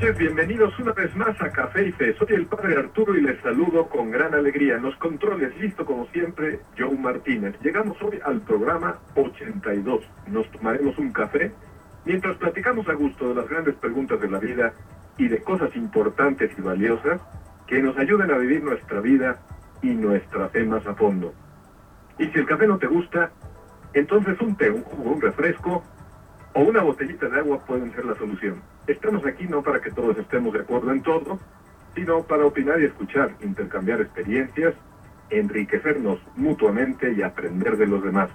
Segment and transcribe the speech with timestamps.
[0.00, 2.14] Noches, bienvenidos una vez más a Café y Fe.
[2.16, 4.76] Soy el Padre Arturo y les saludo con gran alegría.
[4.76, 7.56] En los controles, listo como siempre, Joe Martínez.
[7.62, 10.04] Llegamos hoy al programa 82.
[10.28, 11.50] Nos tomaremos un café
[12.04, 14.72] mientras platicamos a gusto de las grandes preguntas de la vida
[15.16, 17.20] y de cosas importantes y valiosas
[17.66, 19.40] que nos ayuden a vivir nuestra vida
[19.82, 21.34] y nuestra fe más a fondo.
[22.20, 23.32] Y si el café no te gusta,
[23.94, 25.82] entonces un té, un un refresco
[26.58, 28.60] o una botellita de agua pueden ser la solución.
[28.88, 31.38] Estamos aquí no para que todos estemos de acuerdo en todo,
[31.94, 34.74] sino para opinar y escuchar, intercambiar experiencias,
[35.30, 38.28] enriquecernos mutuamente y aprender de los demás.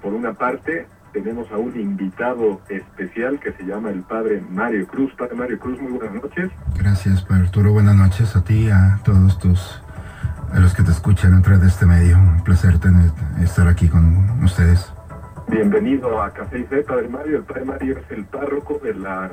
[0.01, 5.11] Por una parte, tenemos a un invitado especial que se llama el Padre Mario Cruz.
[5.17, 6.51] Padre Mario Cruz, muy buenas noches.
[6.75, 7.73] Gracias, Padre Arturo.
[7.73, 9.81] Buenas noches a ti, a todos tus,
[10.51, 12.17] a los que te escuchan a través de este medio.
[12.17, 14.91] Un placer tener, estar aquí con ustedes.
[15.47, 17.37] Bienvenido a Café y Fe, Padre Mario.
[17.37, 19.31] El Padre Mario es el párroco de la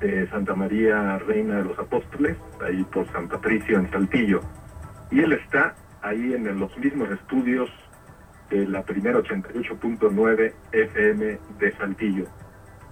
[0.00, 4.40] de Santa María Reina de los Apóstoles, ahí por San Patricio en Saltillo.
[5.10, 7.70] Y él está ahí en los mismos estudios
[8.50, 12.26] de la primera 88.9 FM de Saltillo.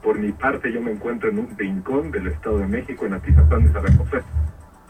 [0.03, 3.65] Por mi parte yo me encuentro en un rincón del Estado de México, en Atizapán
[3.65, 4.23] de Zaragoza.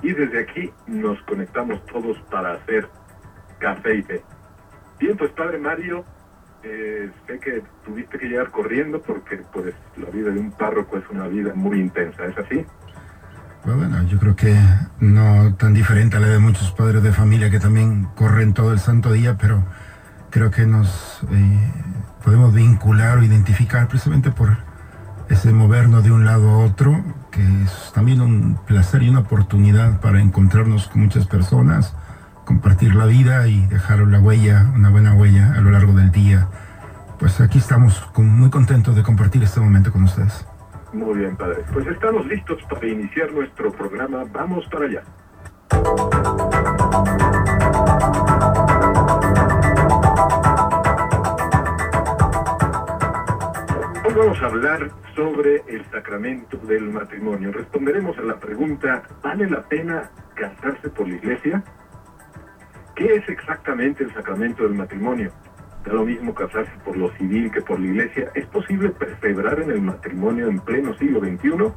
[0.02, 2.88] Y desde aquí nos conectamos todos para hacer
[3.58, 4.22] café y té.
[4.98, 6.04] Bien, pues Padre Mario,
[6.68, 11.04] eh, sé que tuviste que llegar corriendo porque pues la vida de un párroco es
[11.10, 12.64] una vida muy intensa, ¿es así?
[13.62, 14.56] Pues bueno, yo creo que
[15.00, 18.78] no tan diferente a la de muchos padres de familia que también corren todo el
[18.78, 19.64] santo día, pero
[20.30, 21.72] creo que nos eh,
[22.24, 24.56] podemos vincular o identificar precisamente por
[25.28, 30.00] ese movernos de un lado a otro, que es también un placer y una oportunidad
[30.00, 31.94] para encontrarnos con muchas personas,
[32.46, 36.48] compartir la vida y dejar la huella, una buena huella a lo largo del día.
[37.18, 40.46] Pues aquí estamos muy contentos de compartir este momento con ustedes.
[40.92, 41.64] Muy bien, Padre.
[41.72, 44.24] Pues estamos listos para iniciar nuestro programa.
[44.32, 45.02] Vamos para allá.
[54.04, 57.50] Hoy vamos a hablar sobre el sacramento del matrimonio.
[57.50, 61.64] Responderemos a la pregunta, ¿vale la pena casarse por la iglesia?
[62.96, 65.30] ¿Qué es exactamente el sacramento del matrimonio?
[65.84, 68.30] Da lo mismo casarse por lo civil que por la iglesia.
[68.34, 71.72] ¿Es posible perseverar en el matrimonio en pleno siglo XXI?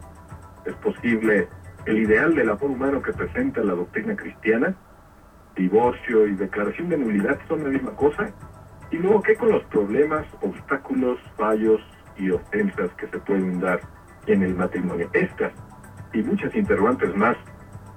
[0.65, 1.49] ¿Es posible
[1.85, 4.73] el ideal del amor humano que presenta la doctrina cristiana?
[5.57, 8.31] ¿Divorcio y declaración de nulidad son la misma cosa?
[8.89, 11.81] Y luego, ¿qué con los problemas, obstáculos, fallos
[12.15, 13.81] y ofensas que se pueden dar
[14.25, 15.09] en el matrimonio?
[15.11, 15.51] Estas
[16.13, 17.35] y muchas interrogantes más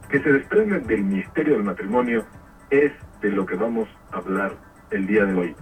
[0.09, 2.25] que se desprenden del misterio del matrimonio
[2.71, 2.91] es
[3.23, 4.53] de lo que vamos a hablar
[4.91, 5.57] el día de hoy.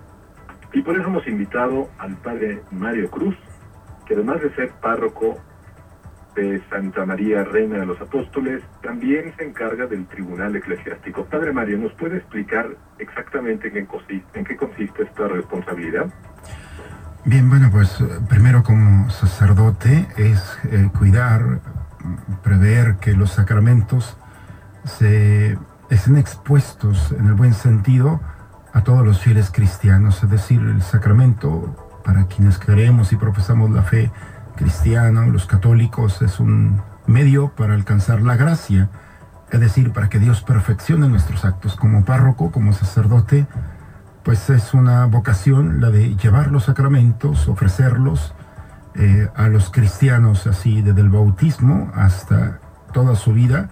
[0.73, 3.37] Y por eso hemos invitado al padre Mario Cruz,
[4.07, 5.37] que además de ser párroco
[6.35, 11.25] de Santa María Reina de los Apóstoles, también se encarga del Tribunal Eclesiástico.
[11.25, 16.07] Padre Mario, ¿nos puede explicar exactamente en qué consiste, esta responsabilidad?
[17.25, 24.17] Bien, bueno, pues eh, primero como sacerdote es eh, cuidar, mm, prever que los sacramentos
[24.85, 25.59] se
[25.91, 28.21] estén expuestos en el buen sentido
[28.73, 33.83] a todos los fieles cristianos, es decir, el sacramento para quienes creemos y profesamos la
[33.83, 34.11] fe
[34.57, 38.89] cristiana, los católicos, es un medio para alcanzar la gracia,
[39.51, 43.47] es decir, para que Dios perfeccione nuestros actos como párroco, como sacerdote,
[44.23, 48.33] pues es una vocación la de llevar los sacramentos, ofrecerlos
[48.95, 52.61] eh, a los cristianos así desde el bautismo hasta
[52.93, 53.71] toda su vida,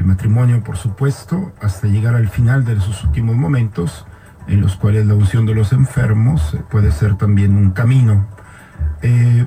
[0.00, 4.06] el matrimonio por supuesto, hasta llegar al final de sus últimos momentos,
[4.46, 8.26] en los cuales la unción de los enfermos puede ser también un camino.
[9.02, 9.46] Eh,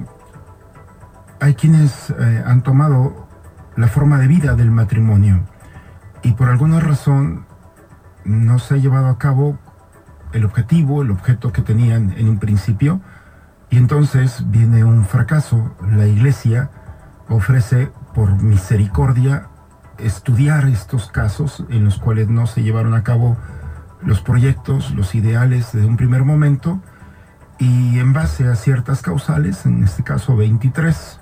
[1.39, 3.27] hay quienes eh, han tomado
[3.75, 5.43] la forma de vida del matrimonio
[6.21, 7.47] y por alguna razón
[8.23, 9.57] no se ha llevado a cabo
[10.33, 13.01] el objetivo, el objeto que tenían en un principio,
[13.71, 15.75] y entonces viene un fracaso.
[15.91, 16.69] La iglesia
[17.27, 19.47] ofrece por misericordia
[19.97, 23.37] estudiar estos casos en los cuales no se llevaron a cabo
[24.01, 26.81] los proyectos, los ideales de un primer momento,
[27.59, 31.19] y en base a ciertas causales, en este caso 23,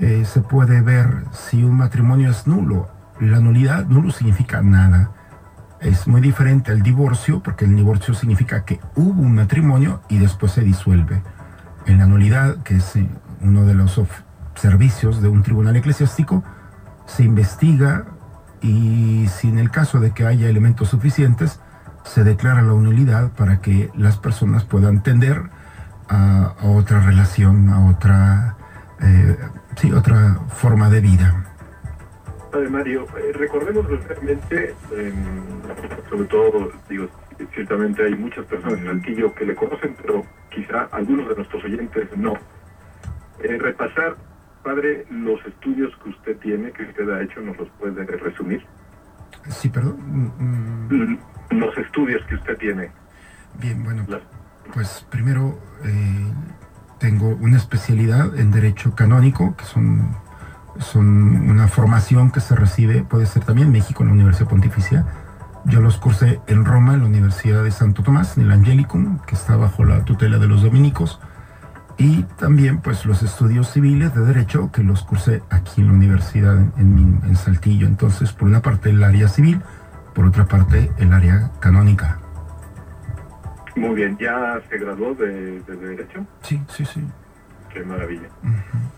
[0.00, 2.88] eh, se puede ver si un matrimonio es nulo.
[3.20, 5.12] La nulidad nulo significa nada.
[5.80, 10.52] Es muy diferente al divorcio, porque el divorcio significa que hubo un matrimonio y después
[10.52, 11.22] se disuelve.
[11.86, 13.08] En la nulidad, que es eh,
[13.40, 14.00] uno de los
[14.54, 16.44] servicios de un tribunal eclesiástico,
[17.16, 18.06] se investiga
[18.62, 21.60] y si en el caso de que haya elementos suficientes,
[22.04, 25.42] se declara la nulidad para que las personas puedan tender
[26.08, 28.56] a, otra relación, a otra,
[29.02, 29.36] eh,
[29.76, 31.44] sí, otra forma de vida.
[32.50, 34.74] Padre Mario, eh, recordemos brevemente,
[36.08, 37.08] sobre todo, digo,
[37.54, 42.08] ciertamente hay muchas personas en Saltillo que le conocen, pero quizá algunos de nuestros oyentes
[42.16, 42.34] no.
[43.42, 44.16] Eh, repasar,
[44.62, 48.64] padre, los estudios que usted tiene, que usted ha hecho, ¿nos los puede resumir?
[49.48, 49.96] Sí, perdón.
[50.38, 51.18] Mm, mm.
[51.58, 52.90] Los estudios que usted tiene.
[53.58, 54.06] Bien, bueno,
[54.72, 56.32] pues primero eh,
[56.98, 60.16] tengo una especialidad en Derecho Canónico, que son,
[60.78, 65.06] son una formación que se recibe, puede ser también en México, en la Universidad Pontificia.
[65.64, 69.34] Yo los cursé en Roma, en la Universidad de Santo Tomás, en el Angelicum, que
[69.34, 71.20] está bajo la tutela de los dominicos.
[72.00, 76.58] Y también pues los estudios civiles de Derecho, que los cursé aquí en la universidad,
[76.78, 77.86] en, en Saltillo.
[77.86, 79.60] Entonces, por una parte el área civil,
[80.14, 82.18] por otra parte el área canónica.
[83.76, 86.26] Muy bien, ¿ya se graduó de, Derecho?
[86.42, 87.02] Sí, sí, sí.
[87.72, 88.28] Qué maravilla.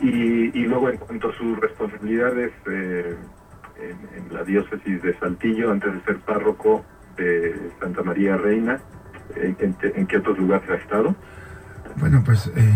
[0.00, 3.16] y, y, luego en cuanto a sus responsabilidades eh,
[4.16, 6.84] en, la diócesis de Saltillo, antes de ser párroco
[7.16, 8.80] de Santa María Reina,
[9.36, 11.14] ¿en, qué otros lugares ha estado?
[11.96, 12.74] Bueno, pues eh,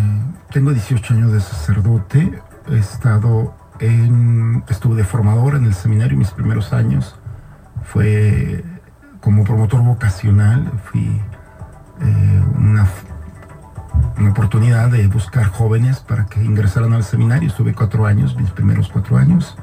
[0.50, 3.54] tengo 18 años de sacerdote, he estado
[4.68, 7.18] estuve de formador en el seminario mis primeros años,
[7.84, 8.64] fue
[9.20, 11.20] como promotor vocacional, fui
[12.00, 12.86] eh, una,
[14.16, 17.48] una, oportunidad de buscar jóvenes para que ingresaran al seminario.
[17.48, 19.56] Estuve cuatro años, mis primeros cuatro años.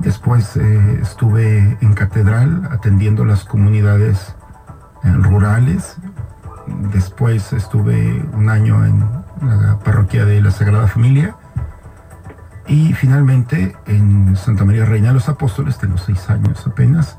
[0.00, 4.34] Después eh, estuve en catedral atendiendo las comunidades
[5.02, 5.98] rurales.
[6.92, 9.00] Después estuve un año en
[9.42, 11.36] la parroquia de la Sagrada Familia.
[12.66, 17.18] Y finalmente en Santa María Reina de los Apóstoles, tengo seis años apenas,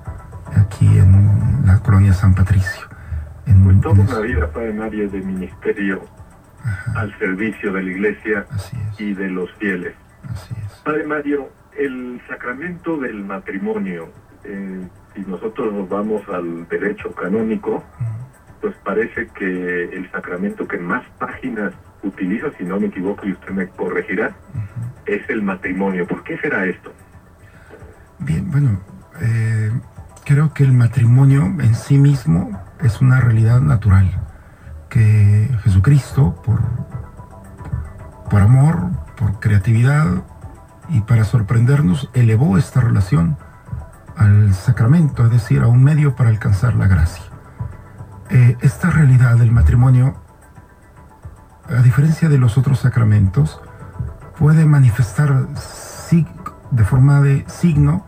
[0.55, 2.88] aquí en la colonia San Patricio.
[3.45, 6.01] En, toda una vida, Padre Mario, de ministerio
[6.95, 8.45] al servicio de la iglesia
[8.97, 9.95] y de los fieles.
[10.29, 10.73] Así es.
[10.83, 14.09] Padre Mario, el sacramento del matrimonio,
[14.44, 17.83] eh, si nosotros nos vamos al derecho canónico,
[18.62, 21.74] pues parece que el sacramento que más páginas
[22.04, 24.36] utiliza, si no me equivoco y usted me corregirá,
[25.06, 26.07] es el matrimonio.
[26.07, 26.94] ¿Por qué será esto?
[28.19, 28.80] Bien, bueno,
[29.21, 29.71] eh,
[30.25, 34.09] creo que el matrimonio en sí mismo es una realidad natural
[34.89, 36.59] que Jesucristo, por,
[38.30, 40.24] por amor, por creatividad
[40.89, 43.38] y para sorprendernos, elevó esta relación
[44.15, 47.26] al sacramento, es decir, a un medio para alcanzar la gracia.
[48.30, 50.16] Eh, esta realidad del matrimonio,
[51.69, 53.62] a diferencia de los otros sacramentos,
[54.38, 55.48] puede manifestar
[56.72, 58.06] de forma de signo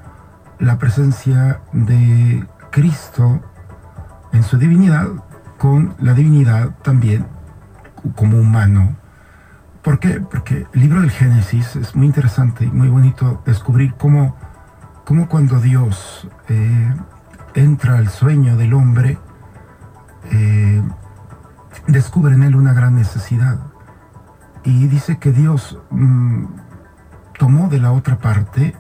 [0.60, 3.42] la presencia de Cristo
[4.32, 5.08] en su divinidad
[5.58, 7.26] con la divinidad también
[8.16, 8.96] como humano.
[9.82, 10.22] ¿Por qué?
[10.22, 14.38] Porque el libro del Génesis es muy interesante y muy bonito descubrir cómo,
[15.06, 16.94] cómo cuando Dios eh,
[17.56, 19.18] entra al sueño del hombre,
[22.10, 23.60] descubre en él una gran necesidad.
[24.64, 26.46] Y dice que Dios mm,
[27.38, 28.76] tomó de la otra parte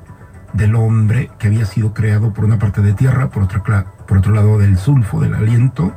[0.53, 4.33] del hombre que había sido creado por una parte de tierra, por, otra, por otro
[4.33, 5.93] lado del sulfo, del aliento.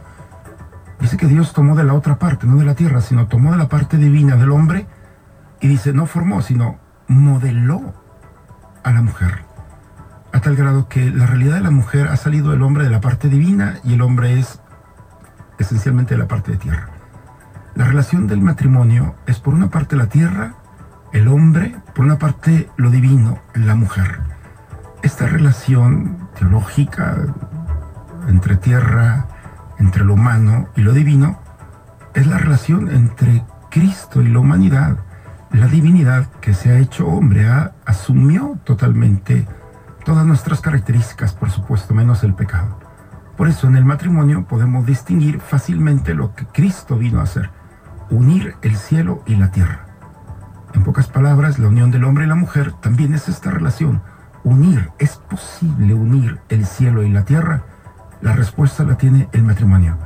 [1.01, 3.57] Dice que Dios tomó de la otra parte, no de la tierra, sino tomó de
[3.57, 4.87] la parte divina del hombre
[5.63, 7.95] y dice, no formó, sino modeló
[8.85, 9.47] a la mujer.
[10.35, 13.01] A tal grado que la realidad de la mujer ha salido del hombre de la
[13.01, 14.61] parte divina y el hombre es
[15.59, 16.92] esencialmente de la parte de tierra.
[17.75, 20.55] La relación del matrimonio es por una parte la tierra,
[21.13, 24.33] el hombre, por una parte lo divino, la mujer
[25.03, 27.17] esta relación teológica
[28.29, 29.27] entre tierra,
[29.79, 31.41] entre lo humano y lo divino,
[32.15, 34.99] es la relación entre Cristo y la humanidad.
[35.51, 37.47] La divinidad que se ha hecho hombre
[37.85, 39.47] asumió totalmente
[40.05, 42.79] todas nuestras características, por supuesto, menos el pecado.
[43.37, 47.51] Por eso en el matrimonio podemos distinguir fácilmente lo que Cristo vino a hacer,
[48.13, 49.87] unir el cielo y la tierra.
[50.75, 54.03] En pocas palabras, la unión del hombre y la mujer también es esta relación.
[54.45, 57.65] Unir, ¿es posible unir el cielo y la tierra?
[58.21, 59.99] La respuesta la tiene el matrimonio.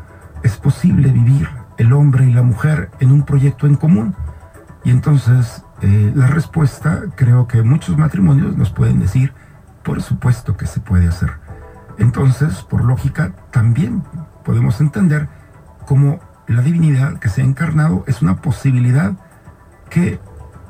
[0.43, 1.49] ¿Es posible vivir
[1.79, 4.15] el hombre y la mujer en un proyecto en común?
[4.85, 9.33] Y entonces eh, la respuesta creo que muchos matrimonios nos pueden decir,
[9.83, 11.33] por supuesto que se puede hacer.
[11.99, 14.03] Entonces, por lógica, también
[14.45, 15.29] podemos entender
[15.87, 19.15] cómo la divinidad que se ha encarnado es una posibilidad
[19.91, 20.21] que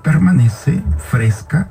[0.02, 1.68] permanece fresca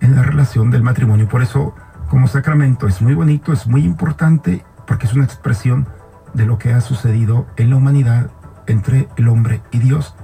[0.00, 1.28] en la relación del matrimonio.
[1.28, 1.74] Por eso,
[2.08, 5.86] como sacramento, es muy bonito, es muy importante, porque es una expresión
[6.32, 8.30] de lo que ha sucedido en la humanidad
[8.66, 10.14] entre el hombre y Dios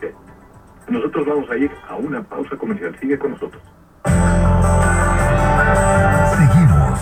[0.91, 2.95] Nosotros vamos a ir a una pausa comercial.
[2.99, 3.61] Sigue con nosotros.
[6.35, 6.99] Seguimos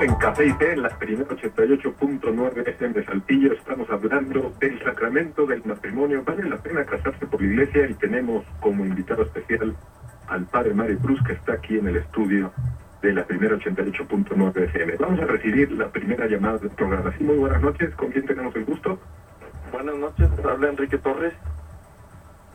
[0.00, 3.52] Estamos en Café y Fe, en la primera 88.9 FM de Saltillo.
[3.52, 6.22] Estamos hablando del sacramento del matrimonio.
[6.24, 9.76] Vale la pena casarse por la iglesia y tenemos como invitado especial
[10.28, 12.50] al padre Mario Cruz, que está aquí en el estudio
[13.02, 14.96] de la primera 88.9 FM.
[14.96, 17.12] Vamos a recibir la primera llamada del programa.
[17.18, 17.94] Sí, muy buenas noches.
[17.96, 18.98] ¿Con quién tenemos el gusto?
[19.70, 21.34] Buenas noches, habla Enrique Torres.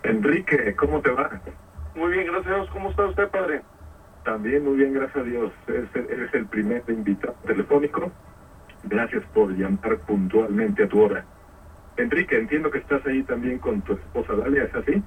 [0.01, 1.29] Enrique, ¿cómo te va?
[1.93, 2.69] Muy bien, gracias.
[2.71, 3.61] ¿Cómo está usted, padre?
[4.25, 5.51] También muy bien, gracias a Dios.
[5.67, 8.11] Eres, eres el primer invitado telefónico.
[8.83, 11.23] Gracias por llamar puntualmente a tu hora.
[11.95, 15.03] Enrique, entiendo que estás ahí también con tu esposa Dalia, ¿es así?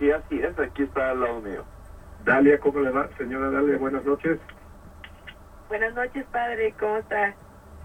[0.00, 1.64] Sí, así es, aquí está al lado mío.
[2.24, 3.08] Dalia, ¿cómo le va?
[3.16, 4.40] Señora Dalia, buenas noches.
[5.68, 7.36] Buenas noches, padre, ¿cómo está?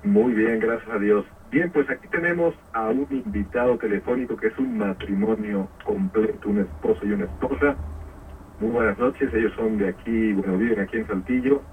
[0.04, 1.26] Muy bien, gracias a Dios.
[1.52, 7.06] Bien, pues aquí tenemos a un invitado telefónico que es un matrimonio completo, un esposo
[7.06, 7.76] y una esposa.
[8.62, 11.64] Muy buenas noches, ellos son de aquí, bueno, viven aquí en Saltillo,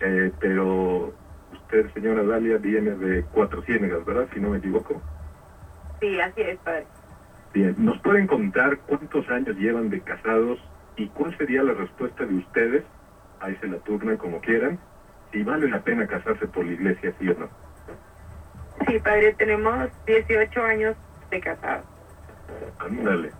[0.00, 1.12] eh, pero
[1.52, 4.28] usted, señora Dalia, viene de Cuatro Ciénegas, ¿verdad?
[4.32, 5.02] Si no me equivoco.
[5.98, 6.86] Sí, así es, padre.
[7.52, 10.60] Bien, ¿nos pueden contar cuántos años llevan de casados
[10.96, 12.84] y cuál sería la respuesta de ustedes?
[13.40, 14.78] Ahí se la turnan como quieran.
[15.32, 17.48] Si vale la pena casarse por la iglesia, sí o no.
[18.86, 20.96] Sí, padre, tenemos 18 años
[21.28, 21.84] de casados.
[22.78, 23.32] Ándale.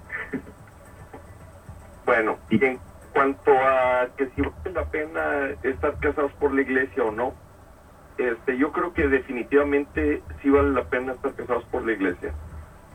[2.09, 2.81] Bueno, y en
[3.13, 7.35] cuanto a que si vale la pena estar casados por la iglesia o no,
[8.17, 12.33] este, yo creo que definitivamente sí vale la pena estar casados por la iglesia.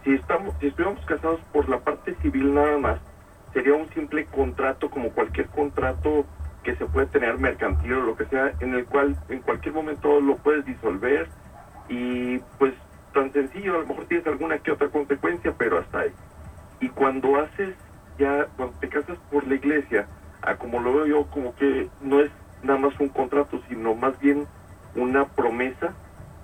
[0.03, 3.01] Si estamos, si estuviéramos casados por la parte civil nada más,
[3.53, 6.25] sería un simple contrato como cualquier contrato
[6.63, 10.21] que se puede tener mercantil o lo que sea, en el cual en cualquier momento
[10.21, 11.29] lo puedes disolver
[11.87, 12.73] y pues
[13.13, 16.15] tan sencillo, a lo mejor tienes alguna que otra consecuencia, pero hasta ahí.
[16.79, 17.77] Y cuando haces
[18.17, 20.07] ya, cuando te casas por la iglesia,
[20.41, 24.17] a como lo veo yo, como que no es nada más un contrato, sino más
[24.19, 24.47] bien
[24.95, 25.95] una promesa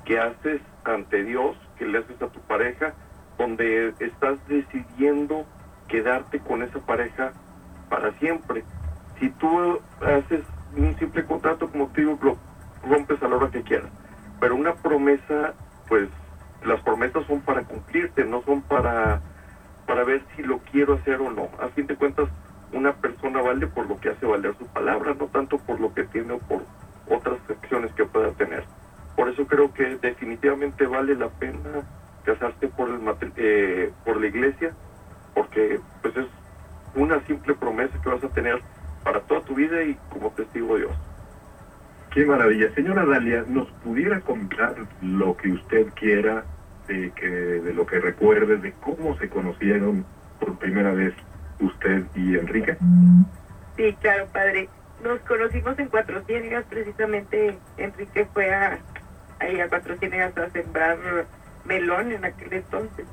[0.06, 2.94] que haces ante Dios, que le haces a tu pareja,
[3.38, 5.46] donde estás decidiendo
[5.88, 7.34] quedarte con esa pareja
[7.90, 8.66] para siempre.
[9.20, 10.42] Si tú haces
[10.76, 12.38] un simple contrato, como te digo, lo
[12.84, 13.92] rompes a la hora que quieras.
[14.40, 15.54] Pero una promesa,
[15.88, 16.10] pues
[16.62, 19.22] las promesas son para cumplirte, no son para,
[19.90, 21.50] para ver si lo quiero hacer o no.
[21.60, 22.30] A fin de cuentas,
[22.72, 26.04] una persona vale por lo que hace valer su palabra, no tanto por lo que
[26.04, 26.62] tiene o por
[27.10, 28.66] otras acciones que pueda tener.
[29.16, 31.82] Por eso creo que definitivamente vale la pena
[32.24, 33.02] casarte por, el
[33.38, 34.76] eh, por la iglesia,
[35.34, 36.28] porque pues es
[36.94, 38.62] una simple promesa que vas a tener
[39.04, 40.92] para toda tu vida y como testigo Dios.
[42.12, 42.72] Qué maravilla.
[42.76, 46.44] Señora Dalia, ¿nos pudiera contar lo que usted quiera,
[46.90, 50.06] que, de lo que recuerde, de cómo se conocieron
[50.40, 51.14] por primera vez
[51.60, 52.78] usted y Enrique?
[53.78, 54.70] Sí, claro, padre.
[55.04, 58.80] Nos conocimos en Cuatro Ciénegas, precisamente Enrique fue a,
[59.40, 60.98] ahí a Cuatro Ciénegas a sembrar
[61.64, 63.06] melón en aquel entonces.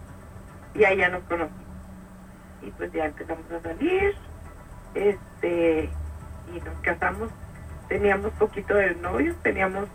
[0.75, 1.63] Y allá nos conocimos.
[2.63, 4.15] Y pues ya empezamos a salir,
[4.95, 5.91] este,
[6.53, 7.31] y nos casamos.
[7.89, 9.89] Teníamos poquito de novios, teníamos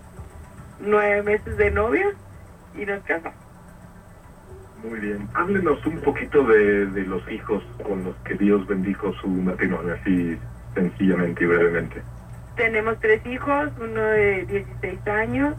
[0.79, 2.13] nueve meses de novios
[2.75, 3.50] y nos casamos.
[4.83, 5.27] Muy bien.
[5.33, 10.37] Háblenos un poquito de, de los hijos con los que Dios bendijo su matrimonio, así
[10.73, 12.01] sencillamente y brevemente.
[12.55, 15.55] Tenemos tres hijos, uno de 16 años,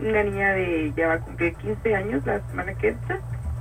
[0.00, 3.20] una niña de ya va a cumplir 15 años la semana que entra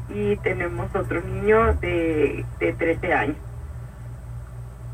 [0.10, 3.38] y tenemos otro niño de, de 13 años.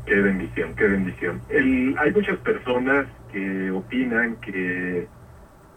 [0.06, 1.40] Qué bendición, qué bendición.
[1.48, 5.06] El, hay muchas personas que opinan que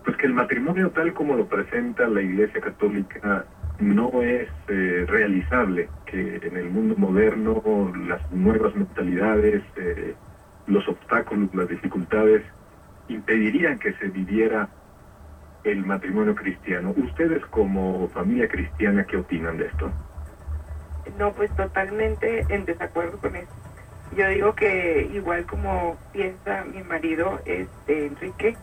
[0.03, 3.45] pues que el matrimonio tal como lo presenta la Iglesia Católica
[3.79, 10.15] no es eh, realizable, que en el mundo moderno las nuevas mentalidades, eh,
[10.67, 12.43] los obstáculos, las dificultades
[13.07, 14.69] impedirían que se viviera
[15.63, 16.93] el matrimonio cristiano.
[16.95, 19.91] ¿Ustedes como familia cristiana qué opinan de esto?
[21.17, 23.51] No, pues totalmente en desacuerdo con eso.
[24.15, 28.57] Yo digo que igual como piensa mi marido, este Enrique,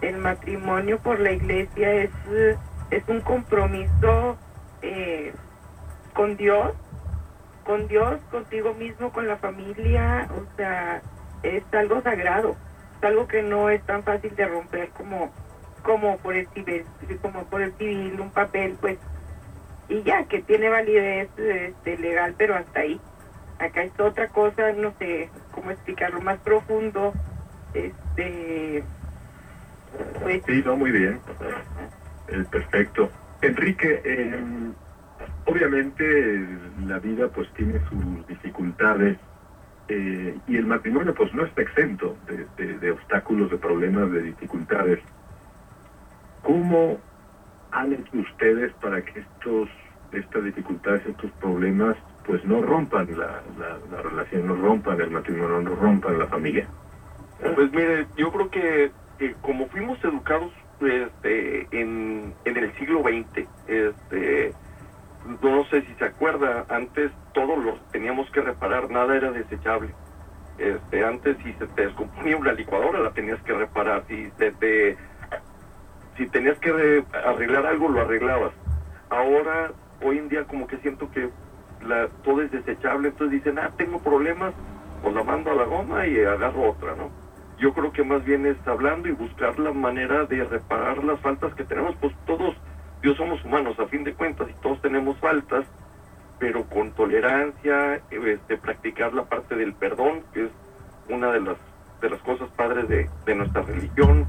[0.00, 2.10] el matrimonio por la iglesia es,
[2.90, 4.38] es un compromiso
[4.84, 5.34] eh,
[6.12, 6.72] con Dios,
[7.64, 11.02] con Dios, contigo mismo, con la familia, o sea,
[11.42, 12.56] es algo sagrado,
[12.98, 15.32] es algo que no es tan fácil de romper como
[15.84, 16.84] como por el civil,
[17.20, 18.98] como por el civil, un papel, pues,
[19.88, 22.98] y ya, que tiene validez este, legal, pero hasta ahí.
[23.58, 27.14] Acá es otra cosa, no sé cómo explicarlo más profundo,
[27.74, 28.82] este...
[30.22, 31.20] Pues, sí, no, muy bien.
[32.28, 33.10] Eh, perfecto.
[33.46, 34.42] Enrique, eh,
[35.46, 36.46] obviamente
[36.86, 39.18] la vida pues tiene sus dificultades
[39.88, 42.16] eh, y el matrimonio pues no está exento
[42.56, 45.00] de, de obstáculos, de problemas, de dificultades.
[46.42, 46.98] ¿Cómo
[47.70, 49.68] han hecho ustedes para que estos
[50.18, 51.96] estas dificultades, estos problemas,
[52.26, 56.66] pues no rompan la, la, relación, no rompan el matrimonio, no rompan la familia?
[57.54, 58.90] Pues mire, yo creo que,
[59.42, 64.52] como fuimos educados este, en, el siglo XX, este,
[65.42, 69.90] no sé si se acuerda, antes todos los teníamos que reparar, nada era desechable.
[70.58, 74.96] Este, antes si se te descomponía una licuadora la tenías que reparar, si se te
[76.16, 78.52] si tenías que arreglar algo, lo arreglabas.
[79.10, 81.28] Ahora, hoy en día como que siento que
[81.84, 84.54] la, todo es desechable, entonces dicen, ah, tengo problemas,
[85.02, 87.23] pues la mando a la goma y agarro otra, ¿no?
[87.64, 91.54] Yo creo que más bien es hablando y buscar la manera de reparar las faltas
[91.54, 92.54] que tenemos, pues todos,
[93.00, 95.64] Dios somos humanos a fin de cuentas y todos tenemos faltas,
[96.38, 100.50] pero con tolerancia, este, practicar la parte del perdón, que es
[101.08, 101.56] una de las,
[102.02, 104.26] de las cosas padres de, de nuestra religión,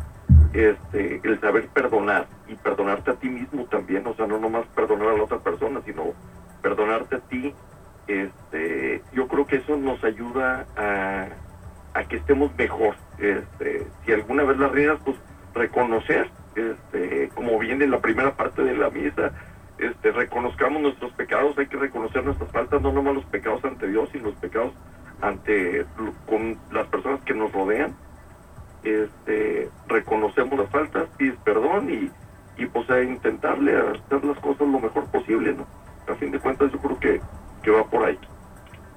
[0.54, 5.10] este, el saber perdonar y perdonarte a ti mismo también, o sea, no nomás perdonar
[5.10, 6.14] a la otra persona, sino
[6.62, 7.54] perdonarte a ti,
[8.08, 11.28] este, yo creo que eso nos ayuda a,
[11.96, 12.96] a que estemos mejor.
[13.18, 15.18] Este, si alguna vez la riegas, pues
[15.56, 19.32] reconocer, este, como viene en la primera parte de la misa,
[19.80, 24.10] este, reconozcamos nuestros pecados, hay que reconocer nuestras faltas, no nomás los pecados ante Dios,
[24.12, 24.74] sino los pecados
[25.22, 25.86] ante
[26.28, 27.96] con las personas que nos rodean
[28.86, 32.12] este, reconocemos las faltas, pides perdón y,
[32.62, 35.66] y pues a intentarle hacer las cosas lo mejor posible, ¿no?
[36.12, 37.22] A fin de cuentas yo creo que,
[37.64, 38.18] que va por ahí.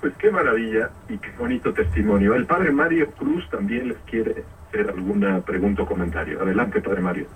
[0.01, 2.35] Pues qué maravilla y qué bonito testimonio.
[2.35, 6.41] El padre Mario Cruz también les quiere hacer alguna pregunta o comentario.
[6.41, 7.27] Adelante, padre Mario.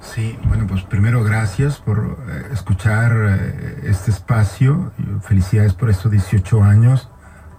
[0.00, 4.92] Sí, bueno, pues primero gracias por eh, escuchar eh, este espacio.
[5.22, 7.10] Felicidades por estos 18 años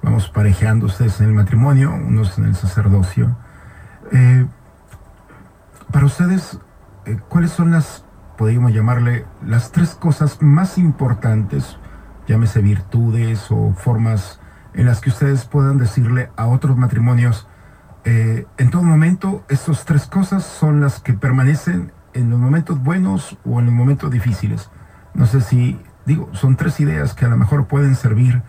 [0.01, 3.36] vamos parejeando ustedes en el matrimonio, unos en el sacerdocio.
[4.12, 4.45] Eh,
[5.91, 6.60] para ustedes,
[7.29, 8.05] ¿cuáles son las,
[8.38, 11.77] podríamos llamarle, las tres cosas más importantes,
[12.32, 14.39] llámese virtudes o formas
[14.74, 17.46] en las que ustedes puedan decirle a otros matrimonios,
[18.06, 23.38] eh, en todo momento, estas tres cosas son las que permanecen en los momentos buenos
[23.44, 24.70] o en los momentos difíciles.
[25.13, 28.41] No sé si, digo, son tres ideas que a lo mejor pueden servir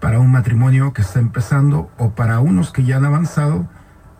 [0.00, 3.68] para un matrimonio que está empezando o para unos que ya han avanzado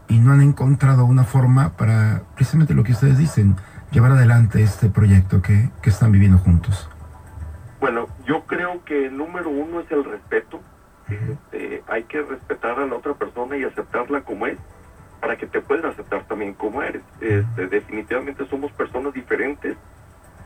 [0.07, 3.57] y no han encontrado una forma para precisamente lo que ustedes dicen,
[3.91, 6.89] llevar adelante este proyecto que, que están viviendo juntos?
[7.81, 10.61] Bueno, yo creo que el número uno es el respeto.
[11.09, 14.59] Este, hay que respetar a la otra persona y aceptarla como es
[15.21, 17.03] para que te puedan aceptar también como eres.
[17.21, 19.77] Este, definitivamente somos personas diferentes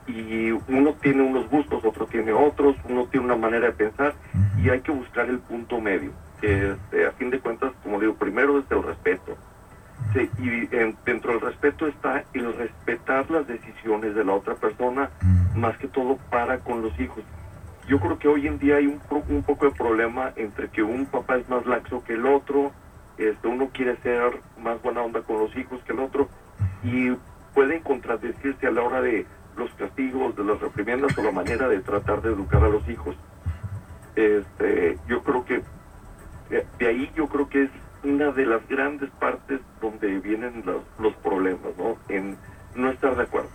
[0.07, 4.15] y uno tiene unos gustos, otro tiene otros, uno tiene una manera de pensar
[4.63, 6.13] y hay que buscar el punto medio.
[6.41, 9.37] Este, a fin de cuentas, como digo, primero es el respeto.
[10.23, 10.67] Y
[11.05, 15.11] dentro del respeto está el respetar las decisiones de la otra persona,
[15.57, 17.25] más que todo para con los hijos.
[17.89, 21.07] Yo creo que hoy en día hay un, un poco de problema entre que un
[21.07, 22.73] papá es más laxo que el otro,
[23.19, 26.29] este, uno quiere ser más buena onda con los hijos que el otro,
[26.83, 27.11] y
[27.55, 31.81] pueden contradecirse a la hora de los castigos, de las reprimiendas o la manera de
[31.81, 33.17] tratar de educar a los hijos.
[34.17, 35.63] Este, yo creo que
[36.79, 37.71] de ahí yo creo que es
[38.05, 41.97] una de las grandes partes donde vienen los, los problemas, ¿no?
[42.09, 42.37] En
[42.75, 43.51] no estar de acuerdo.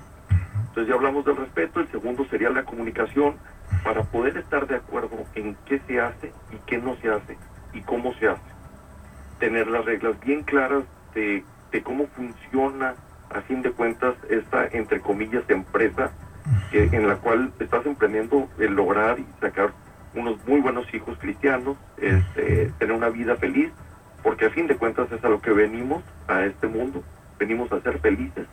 [0.70, 3.36] Entonces ya hablamos del respeto, el segundo sería la comunicación
[3.84, 7.38] para poder estar de acuerdo en qué se hace y qué no se hace
[7.74, 8.42] y cómo se hace.
[9.40, 10.84] Tener las reglas bien claras
[11.14, 12.96] de, de cómo funciona
[13.30, 16.12] a fin de cuentas esta, entre comillas, empresa
[16.72, 19.72] que, en la cual estás emprendiendo el lograr y sacar
[20.16, 23.72] unos muy buenos hijos cristianos, este, tener una vida feliz,
[24.24, 27.04] porque a fin de cuentas es a lo que venimos a este mundo,
[27.38, 28.48] venimos a ser felices.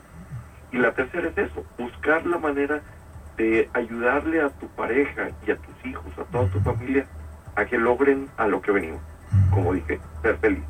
[0.71, 2.81] Y la tercera es eso, buscar la manera
[3.37, 7.05] de ayudarle a tu pareja y a tus hijos, a toda tu familia,
[7.55, 9.01] a que logren a lo que venimos,
[9.51, 10.63] como dije, ser feliz.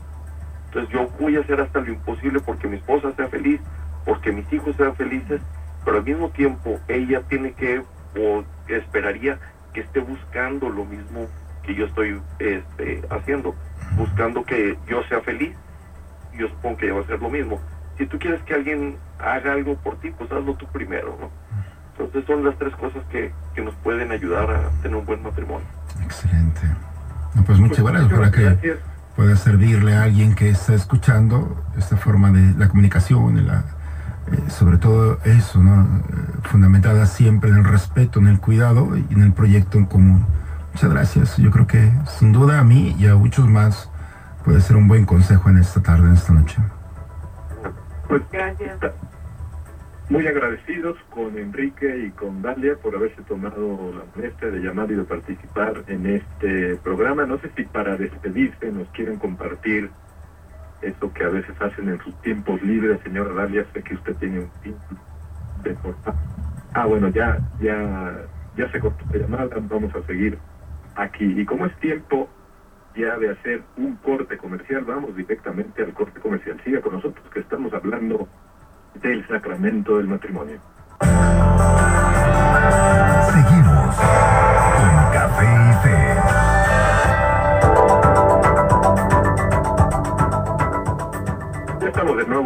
[0.65, 3.61] Entonces yo voy a hacer hasta lo imposible porque mi esposa sea feliz,
[4.05, 5.41] porque mis hijos sean felices,
[5.83, 7.83] pero al mismo tiempo ella tiene que,
[8.17, 9.39] o esperaría
[9.73, 11.27] que esté buscando lo mismo
[11.63, 13.55] que yo estoy este, haciendo,
[13.95, 15.55] buscando que yo sea feliz,
[16.37, 17.59] yo supongo que va a hacer lo mismo.
[17.97, 21.29] Si tú quieres que alguien haga algo por ti, pues hazlo tú primero, ¿no?
[21.97, 25.65] Entonces son las tres cosas que, que nos pueden ayudar a tener un buen matrimonio.
[26.03, 26.61] Excelente.
[27.33, 28.77] No, pues muchas Pues, gracias para que gracias.
[29.15, 33.63] pueda servirle a alguien que está escuchando esta forma de la comunicación, la,
[34.31, 35.81] eh, sobre todo eso, ¿no?
[35.97, 40.25] Eh, fundamentada siempre en el respeto, en el cuidado y en el proyecto en común.
[40.77, 41.37] Muchas gracias.
[41.37, 43.89] Yo creo que sin duda a mí y a muchos más
[44.45, 46.57] puede ser un buen consejo en esta tarde, en esta noche.
[48.07, 48.77] Pues, Gracias.
[50.11, 54.93] Muy agradecidos con Enrique y con Dalia por haberse tomado la molestia de llamar y
[54.93, 57.25] de participar en este programa.
[57.25, 59.89] No sé si para despedirse nos quieren compartir
[60.83, 63.65] eso que a veces hacen en sus tiempos libres, señora Dalia.
[63.73, 64.85] Sé que usted tiene un tiempo
[65.63, 66.13] de cortar.
[66.75, 69.55] Ah, bueno, ya, ya, ya se cortó la llamada.
[69.59, 70.37] Vamos a seguir
[70.97, 71.25] aquí.
[71.39, 72.29] Y como es tiempo
[72.95, 76.59] ya de hacer un corte comercial, vamos directamente al corte comercial.
[76.63, 78.27] Siga con nosotros que estamos hablando
[78.95, 80.59] del sacramento del matrimonio.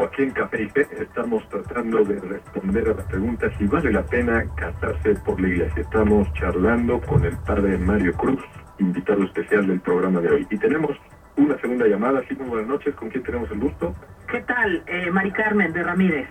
[0.04, 0.88] Aquí en Fe.
[1.00, 5.82] Estamos tratando de responder a la pregunta si vale la pena casarse por la iglesia.
[5.82, 8.42] Estamos charlando con el padre Mario Cruz,
[8.80, 10.48] invitado especial del programa de hoy.
[10.50, 10.98] Y tenemos
[11.38, 12.22] una segunda llamada.
[12.28, 12.96] Sí, muy buenas noches.
[12.96, 13.96] ¿Con quién tenemos el gusto?
[14.30, 16.28] ¿Qué tal, eh, Mari Carmen de Ramírez?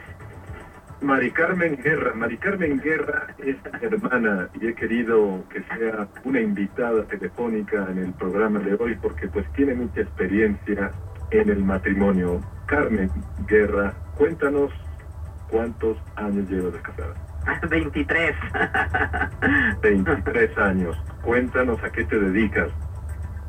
[1.03, 2.15] Mari Carmen Guerra.
[2.15, 7.99] Mari Carmen Guerra es mi hermana y he querido que sea una invitada telefónica en
[7.99, 10.91] el programa de hoy porque pues tiene mucha experiencia
[11.31, 12.41] en el matrimonio.
[12.71, 13.11] Carmen
[13.49, 14.71] Guerra, cuéntanos
[15.51, 17.15] cuántos años llevas de casada.
[17.69, 18.37] 23.
[19.83, 20.97] 23 años.
[21.23, 22.69] Cuéntanos a qué te dedicas.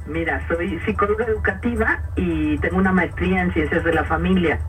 [0.07, 4.59] Mira, soy psicóloga educativa y tengo una maestría en ciencias de la familia.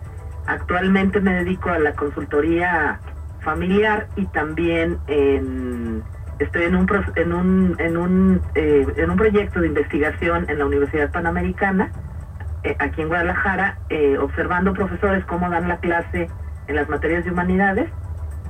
[0.46, 3.00] Actualmente me dedico a la consultoría
[3.40, 6.02] familiar y también en,
[6.38, 6.86] estoy en un,
[7.16, 11.90] en un, en, un, eh, en un proyecto de investigación en la Universidad Panamericana,
[12.64, 16.28] eh, aquí en Guadalajara, eh, observando profesores cómo dan la clase
[16.68, 17.90] en las materias de humanidades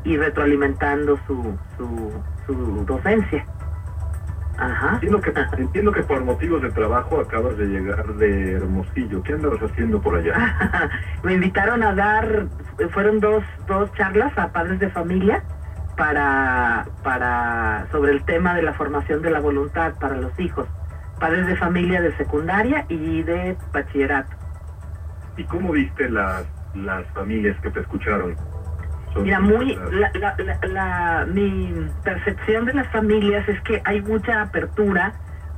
[0.04, 2.12] y retroalimentando su, su,
[2.46, 3.46] su docencia.
[4.58, 4.94] Ajá.
[4.94, 9.22] Entiendo que, entiendo que por motivos de trabajo acabas de llegar de Hermosillo.
[9.22, 10.90] ¿Qué andabas haciendo por allá?
[11.24, 12.46] Me invitaron a dar,
[12.90, 15.42] fueron dos, dos charlas a padres de familia
[15.96, 20.66] para, para, sobre el tema de la formación de la voluntad para los hijos.
[21.22, 24.32] Padres de familia de secundaria y de bachillerato.
[25.36, 28.34] ¿Y cómo viste las, las familias que te escucharon?
[29.22, 34.42] Mira, muy, la, la, la- la- mi percepción de las familias es que hay mucha
[34.42, 35.12] apertura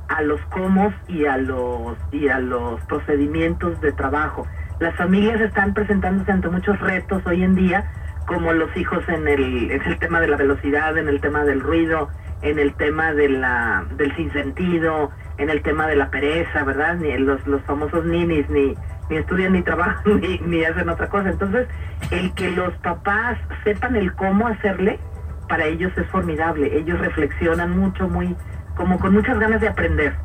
[0.07, 4.45] a los cómo y a los y a los procedimientos de trabajo.
[4.79, 7.91] Las familias están presentándose ante muchos retos hoy en día,
[8.27, 11.59] como los hijos en el, en el tema de la velocidad, en el tema del
[11.61, 12.09] ruido,
[12.41, 16.95] en el tema de la, del sinsentido, en el tema de la pereza, ¿verdad?
[16.95, 18.75] Ni los, los famosos ninis, ni,
[19.09, 21.29] ni estudian ni trabajan ni, ni hacen otra cosa.
[21.29, 21.67] Entonces,
[22.11, 24.99] el que los papás sepan el cómo hacerle,
[25.47, 26.77] para ellos es formidable.
[26.77, 28.35] Ellos reflexionan mucho, muy,
[28.75, 30.15] como con muchas ganas de aprender.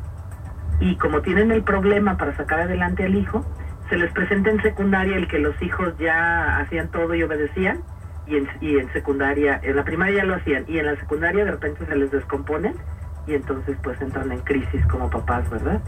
[0.79, 3.45] Y como tienen el problema para sacar adelante al hijo,
[3.89, 7.81] se les presenta en secundaria el que los hijos ya hacían todo y obedecían,
[8.31, 11.43] y en, y en secundaria, en la primaria ya lo hacían, y en la secundaria
[11.43, 12.73] de repente se les descomponen,
[13.27, 15.81] y entonces pues entran en crisis como papás, ¿verdad?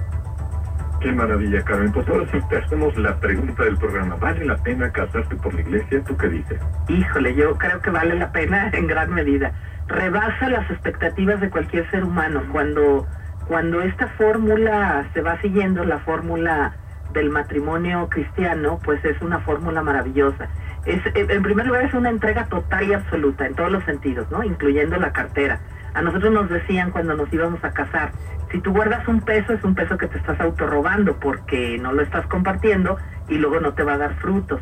[0.99, 1.91] Qué maravilla, Carmen.
[1.91, 4.15] Pues ahora sí te hacemos la pregunta del programa.
[4.15, 6.01] ¿Vale la pena casarse por la iglesia?
[6.05, 6.61] ¿Tú qué dices?
[6.87, 9.51] Híjole, yo creo que vale la pena en gran medida.
[9.87, 12.43] Rebasa las expectativas de cualquier ser humano.
[12.53, 13.05] Cuando,
[13.49, 16.73] cuando esta fórmula se va siguiendo, la fórmula
[17.11, 20.47] del matrimonio cristiano, pues es una fórmula maravillosa.
[20.85, 24.43] Es, en primer lugar, es una entrega total y absoluta en todos los sentidos, ¿no?
[24.43, 25.59] Incluyendo la cartera.
[25.93, 28.11] A nosotros nos decían cuando nos íbamos a casar,
[28.51, 32.01] si tú guardas un peso, es un peso que te estás autorrobando porque no lo
[32.01, 34.61] estás compartiendo y luego no te va a dar frutos.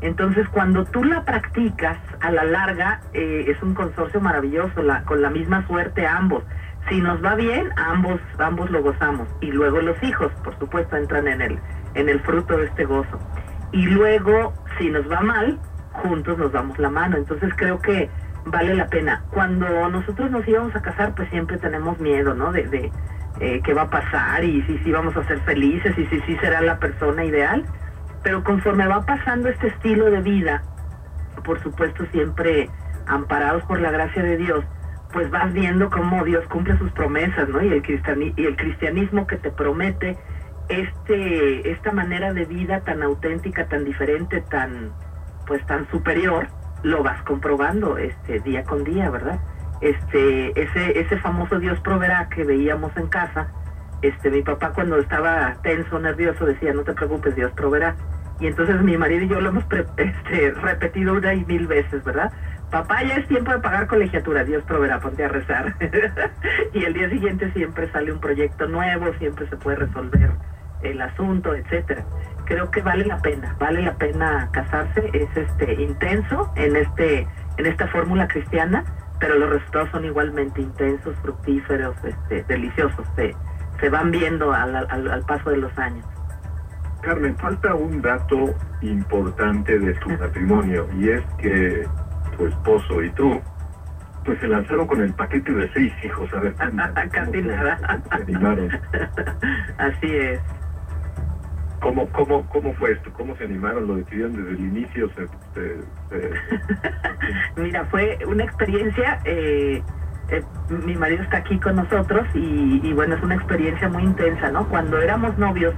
[0.00, 5.22] Entonces, cuando tú la practicas, a la larga eh, es un consorcio maravilloso, la, con
[5.22, 6.44] la misma suerte ambos.
[6.88, 9.28] Si nos va bien, ambos, ambos lo gozamos.
[9.40, 11.58] Y luego los hijos, por supuesto, entran en el,
[11.94, 13.18] en el fruto de este gozo.
[13.70, 15.58] Y luego, si nos va mal,
[15.92, 17.16] juntos nos damos la mano.
[17.16, 18.08] Entonces creo que
[18.46, 19.24] vale la pena.
[19.30, 22.52] Cuando nosotros nos íbamos a casar, pues siempre tenemos miedo, ¿no?
[22.52, 22.92] De, de
[23.40, 26.36] eh, qué va a pasar y si sí vamos a ser felices y si sí
[26.40, 27.64] será la persona ideal.
[28.22, 30.62] Pero conforme va pasando este estilo de vida,
[31.44, 32.70] por supuesto siempre
[33.06, 34.64] amparados por la gracia de Dios,
[35.12, 37.62] pues vas viendo cómo Dios cumple sus promesas, ¿no?
[37.62, 37.82] Y el,
[38.36, 40.16] y el cristianismo que te promete
[40.80, 44.92] este, esta manera de vida tan auténtica, tan diferente, tan,
[45.46, 46.48] pues tan superior,
[46.82, 49.40] lo vas comprobando este día con día, ¿verdad?
[49.80, 53.48] Este, ese, ese famoso Dios proveerá que veíamos en casa,
[54.02, 57.94] este, mi papá cuando estaba tenso, nervioso, decía, no te preocupes, Dios proveerá.
[58.40, 59.64] Y entonces mi marido y yo lo hemos
[59.96, 62.32] este, repetido una y mil veces, ¿verdad?
[62.70, 65.76] Papá, ya es tiempo de pagar colegiatura, Dios proveerá, ponte a rezar.
[66.72, 70.30] y el día siguiente siempre sale un proyecto nuevo, siempre se puede resolver
[70.82, 72.04] el asunto, etcétera.
[72.44, 77.26] Creo que vale la pena, vale la pena casarse, es este intenso en este
[77.58, 78.84] en esta fórmula cristiana,
[79.18, 83.34] pero los resultados son igualmente intensos, fructíferos, este, deliciosos, se,
[83.80, 86.04] se van viendo al, al, paso de los años.
[87.02, 91.86] Carmen, falta un dato importante de tu matrimonio y es que
[92.36, 93.40] tu esposo y tú
[94.24, 96.32] pues se lanzaron con el paquete de seis hijos.
[96.32, 96.54] A ver,
[97.10, 97.78] Casi nada.
[99.78, 100.40] Así es.
[101.82, 103.12] ¿Cómo, cómo, ¿Cómo fue esto?
[103.12, 103.88] ¿Cómo se animaron?
[103.88, 105.10] ¿Lo decidieron desde el inicio?
[107.56, 109.82] Mira, fue una experiencia, eh,
[110.28, 114.68] eh, mi marido está aquí con nosotros y, bueno, es una experiencia muy intensa, ¿no?
[114.68, 115.74] Cuando éramos novios,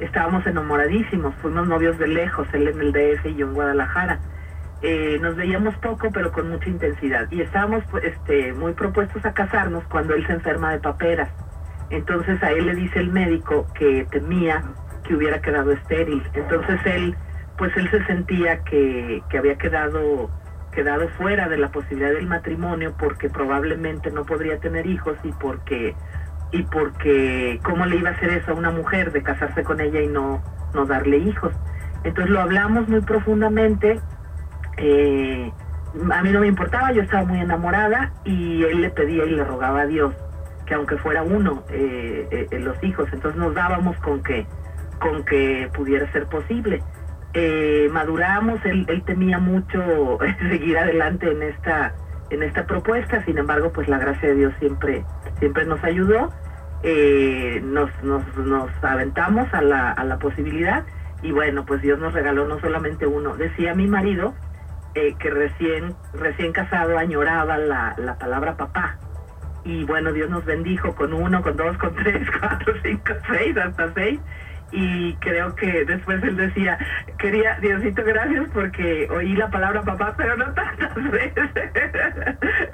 [0.00, 4.20] estábamos enamoradísimos, fuimos novios de lejos, él en el DF y yo en Guadalajara.
[4.80, 9.32] Eh, nos veíamos poco pero con mucha intensidad y estábamos pues, este, muy propuestos a
[9.32, 11.28] casarnos cuando él se enferma de paperas.
[11.90, 14.64] Entonces a él le dice el médico que temía
[15.06, 16.22] que hubiera quedado estéril.
[16.34, 17.16] Entonces él,
[17.58, 20.30] pues él se sentía que, que había quedado
[20.76, 25.96] quedado fuera de la posibilidad del matrimonio porque probablemente no podría tener hijos y porque
[26.52, 30.02] y porque cómo le iba a hacer eso a una mujer de casarse con ella
[30.02, 30.42] y no
[30.74, 31.52] no darle hijos
[32.04, 33.98] entonces lo hablamos muy profundamente
[34.76, 35.50] eh,
[36.12, 39.44] a mí no me importaba yo estaba muy enamorada y él le pedía y le
[39.44, 40.14] rogaba a Dios
[40.66, 44.46] que aunque fuera uno eh, eh, los hijos entonces nos dábamos con que
[44.98, 46.82] con que pudiera ser posible.
[47.34, 50.18] Eh, maduramos, él, temía mucho
[50.50, 51.94] seguir adelante en esta,
[52.30, 55.04] en esta propuesta, sin embargo, pues la gracia de Dios siempre,
[55.38, 56.32] siempre nos ayudó,
[56.82, 60.84] eh, nos, nos, nos aventamos a la, a la posibilidad
[61.22, 63.36] y bueno, pues Dios nos regaló no solamente uno.
[63.36, 64.34] Decía mi marido
[64.94, 68.98] eh, que recién, recién casado añoraba la, la palabra papá.
[69.64, 73.92] Y bueno, Dios nos bendijo con uno, con dos, con tres, cuatro, cinco, seis, hasta
[73.92, 74.20] seis
[74.72, 76.78] y creo que después él decía,
[77.18, 81.50] quería, Diosito, gracias porque oí la palabra papá, pero no tantas veces,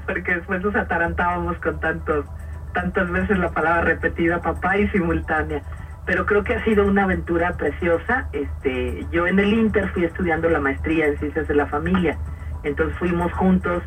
[0.07, 2.25] porque después nos atarantábamos con tantos,
[2.73, 5.63] tantas veces la palabra repetida papá y simultánea.
[6.07, 8.29] Pero creo que ha sido una aventura preciosa.
[8.33, 12.19] Este, yo en el Inter fui estudiando la maestría en ciencias de la familia,
[12.65, 13.83] entonces fuimos juntos.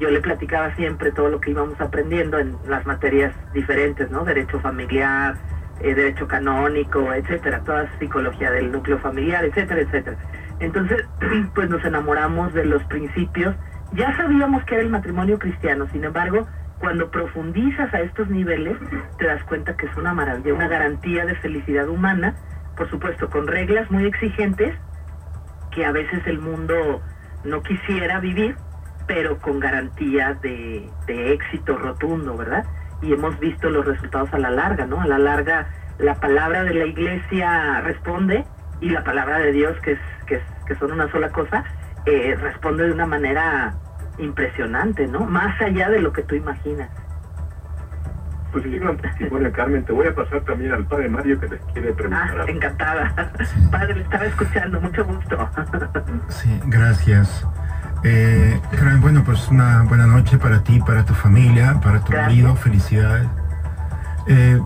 [0.00, 4.24] Yo le platicaba siempre todo lo que íbamos aprendiendo en las materias diferentes, ¿no?
[4.24, 5.36] Derecho familiar,
[5.80, 10.16] eh, derecho canónico, etcétera, toda psicología del núcleo familiar, etcétera, etcétera.
[10.60, 11.06] Entonces,
[11.54, 13.54] pues nos enamoramos de los principios.
[13.92, 16.46] Ya sabíamos que era el matrimonio cristiano, sin embargo,
[16.78, 18.76] cuando profundizas a estos niveles,
[19.18, 22.34] te das cuenta que es una maravilla, una garantía de felicidad humana,
[22.76, 24.76] por supuesto, con reglas muy exigentes
[25.72, 27.00] que a veces el mundo
[27.44, 28.56] no quisiera vivir,
[29.06, 32.64] pero con garantía de, de éxito rotundo, ¿verdad?
[33.02, 35.00] Y hemos visto los resultados a la larga, ¿no?
[35.00, 38.44] A la larga la palabra de la iglesia responde
[38.80, 41.64] y la palabra de Dios, que, es, que, que son una sola cosa,
[42.06, 43.74] eh, responde de una manera
[44.18, 45.20] impresionante, ¿no?
[45.20, 46.88] Más allá de lo que tú imaginas.
[48.52, 51.92] Pues sí, bueno, Carmen, te voy a pasar también al padre Mario que te quiere
[51.92, 52.40] preguntar.
[52.40, 53.14] Ah, encantada.
[53.70, 55.50] Padre, le estaba escuchando, mucho gusto.
[56.28, 57.46] sí, gracias.
[58.04, 58.60] Eh,
[59.00, 63.28] bueno, pues una buena noche para ti, para tu familia, para tu marido, felicidades.
[64.26, 64.60] Eh,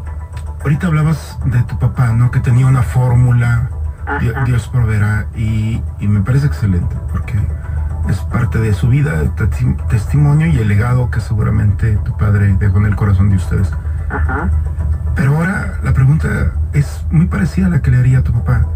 [0.62, 2.31] ahorita hablabas de tu papá, ¿no?
[2.31, 3.71] Que tenía una fórmula,
[4.47, 7.35] Dios proveerá, y, y, me parece excelente, porque
[8.09, 9.31] es parte de su vida, de
[9.88, 13.71] testimonio y el legado que seguramente tu padre dejó en el corazón de ustedes.
[14.11, 14.51] Ajá.
[15.14, 18.66] Pero ahora la pregunta es muy parecida a la que le haría a tu papá.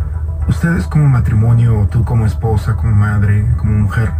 [0.48, 4.12] Ustedes como matrimonio, tú como esposa, como madre, como mujer,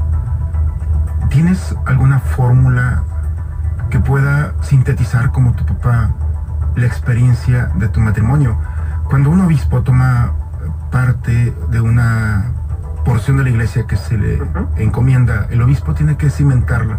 [1.29, 3.05] ¿tienes alguna fórmula
[3.91, 6.11] que pueda sintetizar como tu papá
[6.75, 8.57] la experiencia de tu matrimonio?
[9.05, 10.33] Cuando un obispo toma
[10.91, 12.53] parte de una
[13.05, 14.43] porción de la iglesia que se le
[14.77, 16.99] encomienda, el obispo tiene que cimentarla,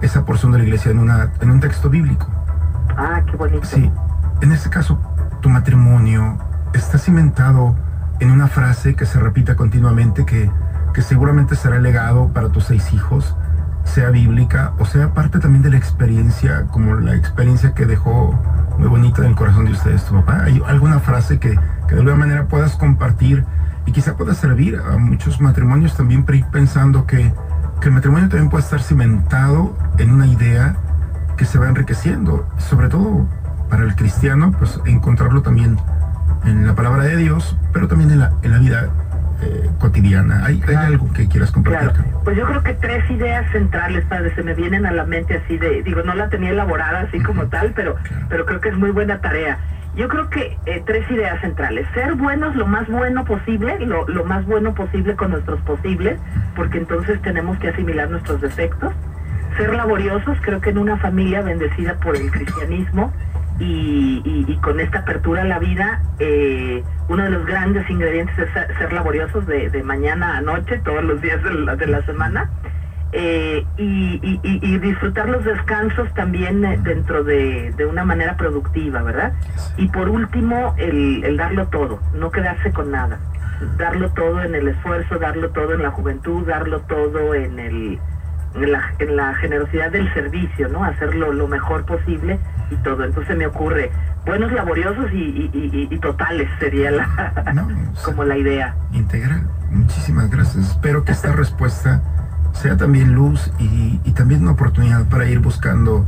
[0.00, 2.26] esa porción de la iglesia en, una, en un texto bíblico.
[2.96, 3.64] Ah, qué bonito.
[3.64, 3.90] Sí,
[4.40, 4.98] en este caso,
[5.40, 6.38] tu matrimonio
[6.72, 7.76] está cimentado
[8.18, 10.50] en una frase que se repita continuamente, que,
[10.92, 13.36] que seguramente será legado para tus seis hijos,
[13.84, 18.38] sea bíblica o sea parte también de la experiencia, como la experiencia que dejó
[18.78, 20.44] muy bonita en el corazón de ustedes, tu papá.
[20.44, 21.50] ¿Hay alguna frase que,
[21.86, 23.44] que de alguna manera puedas compartir
[23.86, 27.32] y quizá pueda servir a muchos matrimonios también pensando que,
[27.80, 30.76] que el matrimonio también puede estar cimentado en una idea
[31.36, 33.26] que se va enriqueciendo, sobre todo
[33.68, 35.78] para el cristiano, pues encontrarlo también
[36.44, 38.88] en la palabra de Dios, pero también en la, en la vida
[39.44, 40.44] eh, cotidiana.
[40.44, 41.90] ¿Hay, ¿Hay, algo que quieras compartir?
[42.24, 45.58] Pues yo creo que tres ideas centrales, padre, se me vienen a la mente así
[45.58, 47.96] de, digo, no la tenía elaborada así como tal, pero,
[48.28, 49.58] pero creo que es muy buena tarea.
[49.96, 51.86] Yo creo que eh, tres ideas centrales.
[51.94, 56.18] Ser buenos lo más bueno posible, lo, lo más bueno posible con nuestros posibles,
[56.56, 58.92] porque entonces tenemos que asimilar nuestros defectos.
[59.56, 63.12] Ser laboriosos, creo que en una familia bendecida por el cristianismo,
[63.58, 68.92] y, con esta apertura a la vida, eh, uno de los grandes ingredientes es ser
[68.92, 72.50] laboriosos de, mañana a noche, todos los días de la, semana,
[73.12, 79.32] eh, y, disfrutar los descansos también eh, dentro de, una manera productiva, ¿verdad?
[79.76, 83.18] Y por último, el, darlo todo, no quedarse con nada,
[83.78, 87.98] darlo todo en el esfuerzo, darlo todo en la juventud, darlo todo en el...
[88.54, 90.84] En la, generosidad del servicio, ¿no?
[90.84, 92.38] Hacerlo lo mejor posible
[92.70, 93.04] y todo.
[93.04, 93.90] Entonces me ocurre,
[94.24, 97.32] buenos laboriosos y, totales sería la,
[98.04, 98.76] como la idea.
[98.92, 99.42] Integral.
[99.70, 100.70] Muchísimas gracias.
[100.70, 102.00] Espero que esta respuesta
[102.52, 106.06] sea también luz y, también una oportunidad para ir buscando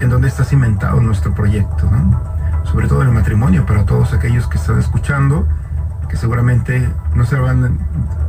[0.00, 1.88] en dónde está cimentado nuestro proyecto,
[2.64, 5.46] sobre todo el matrimonio, para todos aquellos que están escuchando,
[6.08, 7.78] que seguramente no se han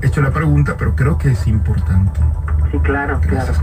[0.04, 2.20] hecho la pregunta, pero creo que es importante.
[2.76, 3.54] Sí, claro, claro.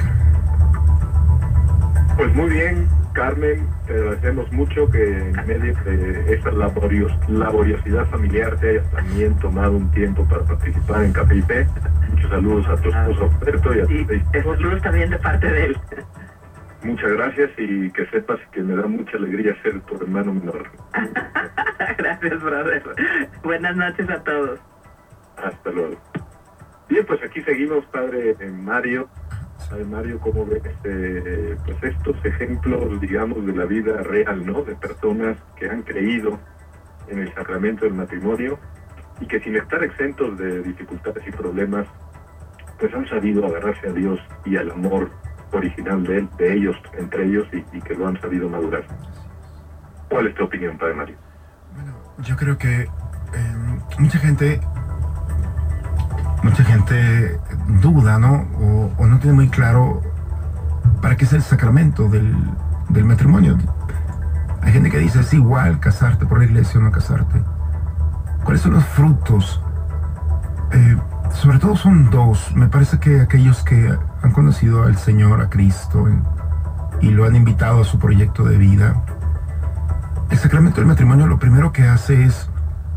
[2.17, 8.71] Pues muy bien, Carmen, te agradecemos mucho que en medio de esta laboriosidad familiar te
[8.71, 11.51] hayas también tomado un tiempo para participar en KPIP.
[12.11, 14.23] Muchos saludos a tu esposo Alberto y a ti.
[14.33, 15.77] saludos también de parte de él.
[16.83, 20.71] Muchas gracias y que sepas que me da mucha alegría ser tu hermano menor.
[21.99, 22.83] gracias, brother.
[23.43, 24.59] Buenas noches a todos.
[25.37, 25.99] Hasta luego.
[26.93, 29.09] Bien, pues aquí seguimos, padre Mario.
[29.89, 34.61] Mario, cómo ves este, pues estos ejemplos, digamos, de la vida real, ¿no?
[34.63, 36.39] De personas que han creído
[37.09, 38.59] en el sacramento del matrimonio
[39.23, 41.87] y que sin estar exentos de dificultades y problemas,
[42.79, 45.11] pues han sabido agarrarse a Dios y al amor
[45.53, 48.85] original de, él, de ellos, entre ellos, y, que lo han sabido madurar.
[50.11, 51.17] ¿Cuál es tu opinión, Padre Mario?
[51.75, 52.89] Bueno, yo creo que eh,
[53.99, 54.61] mucha gente
[56.43, 57.39] mucha gente
[57.81, 58.47] duda, ¿no?
[58.99, 60.03] O, no tiene muy claro
[61.01, 62.35] para qué es el sacramento del,
[63.05, 63.59] matrimonio.
[64.61, 67.43] Hay gente que dice, es igual casarte por la iglesia o no casarte.
[68.45, 69.61] ¿Cuáles son los frutos?
[70.73, 70.97] Eh,
[71.33, 72.55] sobre todo son dos.
[72.55, 76.07] Me parece que aquellos que han conocido al Señor, a Cristo,
[77.01, 79.03] y lo han invitado a su proyecto de vida,
[80.31, 82.49] el sacramento del matrimonio lo primero que hace es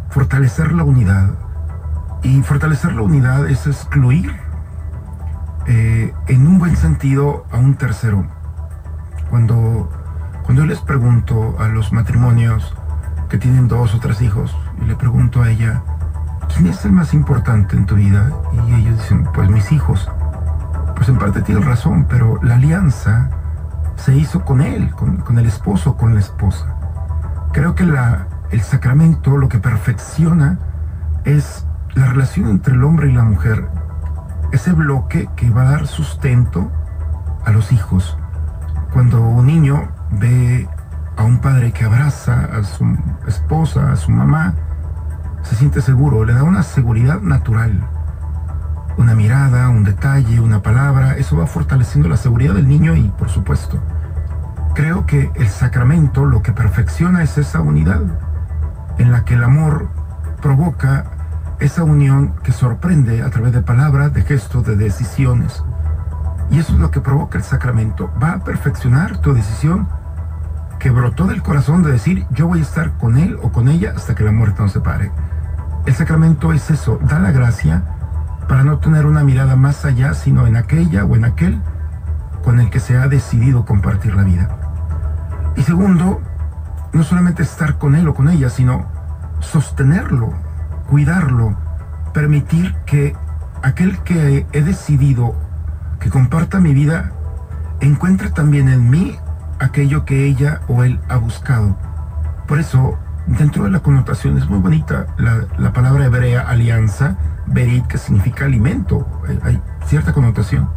[0.10, 1.32] fortalecer la unidad,
[2.26, 4.36] y fortalecer la unidad es excluir
[5.68, 8.26] eh, en un buen sentido a un tercero.
[9.30, 9.92] Cuando,
[10.44, 12.76] cuando yo les pregunto a los matrimonios
[13.30, 15.84] que tienen dos o tres hijos, y le pregunto a ella,
[16.52, 18.32] ¿quién es el más importante en tu vida?
[18.54, 20.10] Y ellos dicen, pues mis hijos.
[20.96, 23.30] Pues en parte tienen razón, pero la alianza
[23.98, 26.76] se hizo con él, con, con el esposo, con la esposa.
[27.54, 30.58] Creo que la, el sacramento lo que perfecciona
[31.24, 31.65] es
[31.96, 33.68] la relación entre el hombre y la mujer,
[34.52, 36.72] ese bloque que va a dar sustento
[37.46, 38.18] a los hijos.
[38.94, 40.68] Cuando un niño ve
[41.18, 44.54] a un padre que abraza a su esposa, a su mamá,
[45.44, 47.82] se siente seguro, le da una seguridad natural.
[48.98, 53.30] Una mirada, un detalle, una palabra, eso va fortaleciendo la seguridad del niño y, por
[53.30, 53.82] supuesto,
[54.74, 58.02] creo que el sacramento lo que perfecciona es esa unidad.
[58.98, 59.90] en la que el amor
[60.42, 61.15] provoca
[61.60, 65.64] esa unión que sorprende a través de palabras, de gestos, de decisiones.
[66.52, 68.12] Y eso es lo que provoca el sacramento.
[68.22, 69.88] Va a perfeccionar tu decisión
[70.80, 73.94] que brotó del corazón de decir yo voy a estar con él o con ella
[73.96, 75.12] hasta que la muerte nos separe.
[75.86, 77.84] El sacramento es eso, da la gracia
[78.48, 81.60] para no tener una mirada más allá, sino en aquella o en aquel
[82.44, 84.50] con el que se ha decidido compartir la vida.
[85.56, 86.22] Y segundo,
[86.94, 88.86] no solamente estar con él o con ella, sino
[89.40, 90.34] sostenerlo,
[90.88, 91.58] cuidarlo,
[92.14, 93.16] permitir que
[93.62, 95.36] aquel que he decidido
[96.00, 97.12] que comparta mi vida
[97.82, 99.18] encuentre también en mí
[99.60, 101.78] aquello que ella o él ha buscado.
[102.48, 107.18] Por eso, dentro de la connotación es muy bonita la, palabra hebrea alianza,
[107.48, 109.08] berit, que significa alimento.
[109.44, 110.70] Hay, cierta connotación.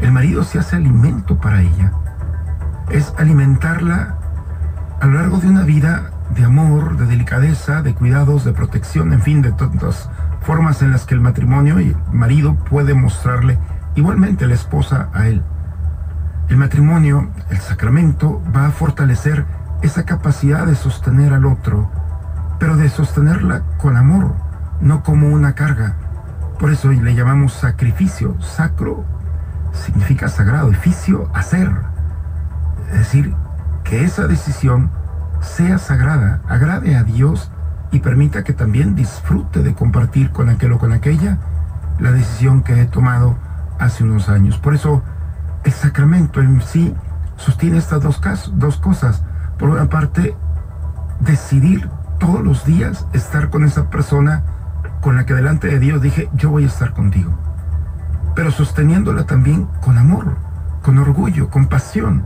[0.00, 1.92] El marido se hace alimento para ella.
[2.90, 4.16] Es alimentarla
[5.00, 9.22] a lo largo de una vida de amor, de delicadeza, de cuidados, de protección, en
[9.22, 10.08] fin, de tantas
[10.42, 13.58] formas en las que el matrimonio y el marido puede mostrarle
[13.94, 15.42] igualmente la esposa a él.
[16.48, 19.44] El matrimonio, el sacramento, va a fortalecer
[19.82, 21.90] esa capacidad de sostener al otro,
[22.58, 24.34] pero de sostenerla con amor,
[24.80, 25.96] no como una carga.
[26.58, 28.40] Por eso le llamamos sacrificio.
[28.40, 29.04] Sacro
[29.72, 31.70] significa sagrado, oficio, hacer.
[32.92, 33.34] Es decir,
[33.84, 34.90] que esa decisión
[35.42, 37.50] sea sagrada, agrade a Dios
[37.90, 41.38] y permita que también disfrute de compartir con aquel o con aquella
[41.98, 43.36] la decisión que he tomado
[43.78, 44.58] hace unos años.
[44.58, 45.02] Por eso
[45.64, 46.94] el sacramento en sí
[47.36, 48.20] sostiene estas dos,
[48.54, 49.22] dos cosas.
[49.58, 50.34] Por una parte,
[51.20, 51.88] decidir
[52.18, 54.44] todos los días estar con esa persona
[55.00, 57.36] con la que delante de Dios dije, yo voy a estar contigo.
[58.34, 60.36] Pero sosteniéndola también con amor,
[60.82, 62.24] con orgullo, con pasión.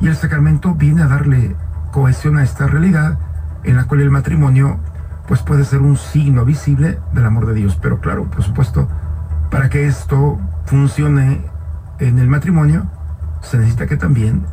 [0.00, 1.56] Y el sacramento viene a darle
[1.94, 3.20] cohesión esta realidad
[3.62, 4.80] en la cual el matrimonio
[5.28, 7.78] pues puede ser un signo visible del amor de Dios.
[7.80, 8.88] Pero claro, por supuesto,
[9.48, 11.40] para que esto funcione
[12.00, 12.86] en el matrimonio,
[13.42, 14.44] se necesita que también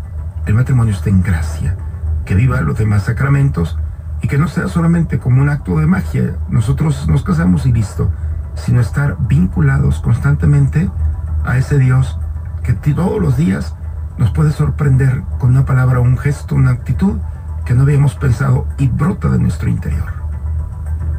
[0.45, 1.77] el matrimonio esté en gracia,
[2.25, 3.79] que viva los demás sacramentos
[4.21, 8.11] y que no sea solamente como un acto de magia, nosotros nos casamos y listo,
[8.53, 10.91] sino estar vinculados constantemente
[11.43, 12.19] a ese Dios
[12.61, 13.73] que todos los días
[14.19, 17.17] nos puede sorprender con una palabra, un gesto, una actitud
[17.71, 20.11] que no habíamos pensado y brota de nuestro interior.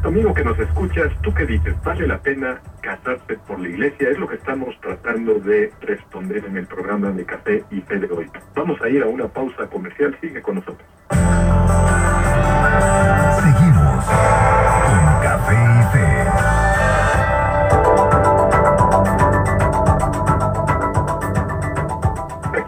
[0.04, 1.74] Amigo que nos escuchas, ¿tú qué dices?
[1.82, 4.10] ¿Vale la pena casarse por la iglesia?
[4.10, 8.12] Es lo que estamos tratando de responder en el programa de Café y Fe de
[8.12, 8.30] hoy.
[8.54, 10.14] Vamos a ir a una pausa comercial.
[10.20, 10.86] Sigue con nosotros.
[13.40, 15.81] Seguimos con Café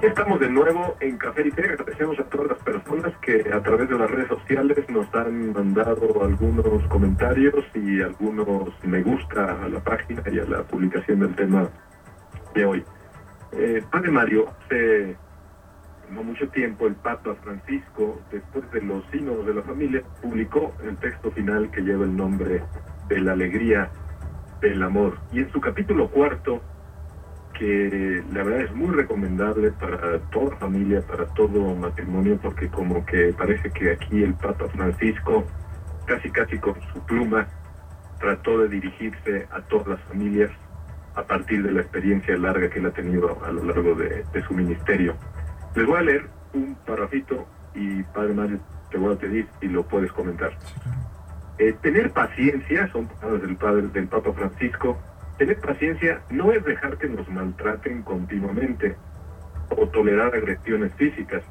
[0.07, 1.63] estamos de nuevo en Café y Té.
[1.63, 6.23] Agradecemos a todas las personas que a través de las redes sociales nos han mandado
[6.23, 11.69] algunos comentarios y algunos me gusta a la página y a la publicación del tema
[12.55, 12.85] de hoy.
[13.53, 15.17] Eh, padre Mario, hace
[16.11, 20.97] no mucho tiempo el Papa Francisco, después de los signos de la familia, publicó el
[20.99, 22.63] texto final que lleva el nombre
[23.09, 23.91] de la alegría
[24.61, 25.19] del amor.
[25.33, 26.61] Y en su capítulo cuarto,
[27.55, 33.33] que la verdad es muy recomendable para toda familia, para todo matrimonio, porque como que
[33.33, 35.45] parece que aquí el Papa Francisco,
[36.07, 37.49] casi casi con su pluma,
[38.21, 40.51] trató de dirigirse a todas las familias
[41.15, 44.55] a partir de la experiencia larga que él ha tenido a lo largo de, su
[44.55, 45.15] ministerio.
[45.75, 48.59] Les voy a leer un parrafito y Padre Mario
[48.91, 50.53] te voy a pedir y lo puedes comentar.
[51.59, 54.99] Eh, tener paciencia, son palabras del, padre, del Papa Francisco,
[55.39, 58.95] Tener paciencia no es dejar que nos maltraten continuamente
[59.70, 61.43] o tolerar agresiones físicas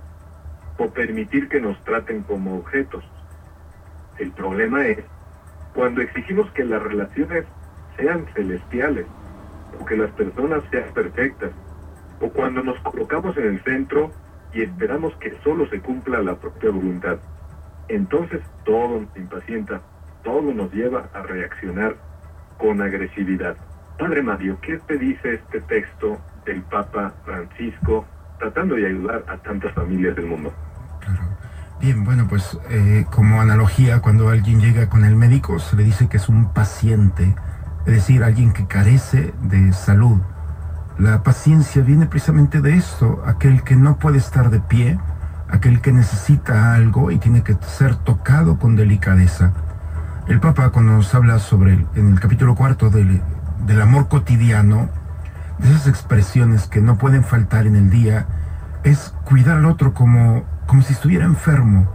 [0.77, 3.03] o permitir que nos traten como objetos.
[4.19, 4.99] El problema es
[5.73, 7.45] cuando exigimos que las relaciones
[7.97, 9.05] sean celestiales
[9.79, 11.51] o que las personas sean perfectas
[12.21, 14.11] o cuando nos colocamos en el centro
[14.53, 17.17] y esperamos que solo se cumpla la propia voluntad.
[17.89, 19.81] Entonces todo nos impacienta,
[20.23, 21.97] todo nos lleva a reaccionar
[22.57, 23.57] con agresividad.
[23.97, 28.05] Padre Mario, ¿qué te dice este texto del Papa Francisco
[28.39, 30.53] tratando de ayudar a tantas familias del mundo?
[30.99, 31.21] Claro.
[31.79, 36.07] Bien, bueno, pues eh, como analogía, cuando alguien llega con el médico se le dice
[36.07, 37.35] que es un paciente,
[37.85, 40.19] es decir, alguien que carece de salud.
[40.97, 44.97] La paciencia viene precisamente de esto, aquel que no puede estar de pie,
[45.49, 49.53] aquel que necesita algo y tiene que ser tocado con delicadeza.
[50.27, 53.21] El Papa cuando nos habla sobre, en el capítulo cuarto del
[53.66, 54.89] del amor cotidiano,
[55.59, 58.26] de esas expresiones que no pueden faltar en el día,
[58.84, 61.88] es cuidar al otro como, como si estuviera enfermo.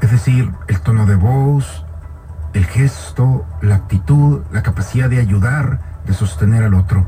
[0.00, 1.84] Es decir, el tono de voz,
[2.52, 7.06] el gesto, la actitud, la capacidad de ayudar, de sostener al otro.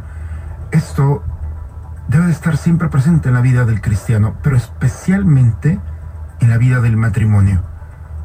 [0.70, 1.22] Esto
[2.08, 5.78] debe de estar siempre presente en la vida del cristiano, pero especialmente
[6.40, 7.62] en la vida del matrimonio.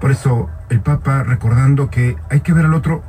[0.01, 3.03] Por eso el Papa recordando que hay que ver al otro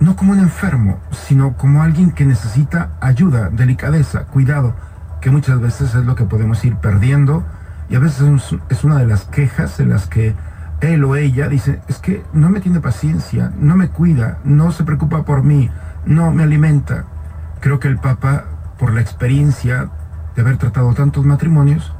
[0.00, 4.74] no como un enfermo, sino como alguien que necesita ayuda, delicadeza, cuidado,
[5.20, 7.44] que muchas veces es lo que podemos ir perdiendo
[7.90, 10.34] y a veces es una de las quejas en las que
[10.80, 14.84] él o ella dice, es que no me tiene paciencia, no me cuida, no se
[14.84, 15.70] preocupa por mí,
[16.06, 17.04] no me alimenta.
[17.60, 18.44] Creo que el Papa,
[18.78, 19.90] por la experiencia
[20.34, 21.92] de haber tratado tantos matrimonios,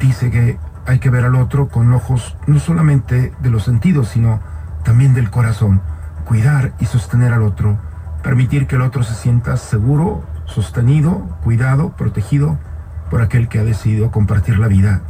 [0.00, 4.40] dice que hay que ver al otro con ojos no solamente de los sentidos, sino
[4.82, 5.80] también del corazón.
[6.28, 7.78] Cuidar y sostener al otro.
[8.22, 12.58] Permitir que el otro se sienta seguro, sostenido, cuidado, protegido
[13.10, 15.00] por aquel que ha decidido compartir la vida.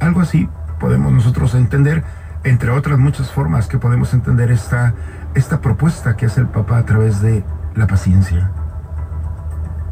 [0.00, 0.48] Algo así
[0.80, 2.02] podemos nosotros entender
[2.42, 4.94] entre otras muchas formas que podemos entender esta,
[5.36, 7.44] esta propuesta que hace el Papa a través de
[7.76, 8.50] la paciencia.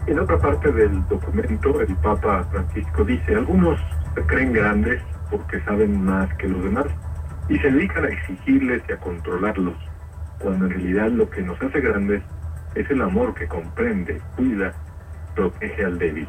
[0.09, 3.79] En otra parte del documento, el Papa Francisco dice, algunos
[4.17, 5.01] se creen grandes
[5.31, 6.87] porque saben más que los demás
[7.49, 9.75] y se dedican a exigirles y a controlarlos,
[10.39, 12.23] cuando en realidad lo que nos hace grandes
[12.75, 14.73] es el amor que comprende, cuida,
[15.35, 16.29] protege al débil.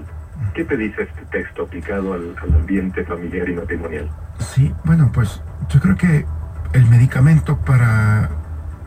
[0.53, 4.10] ¿Qué te dice este texto aplicado al, ambiente familiar y matrimonial?
[4.39, 6.26] Sí, bueno, pues yo creo que
[6.74, 8.30] el medicamento para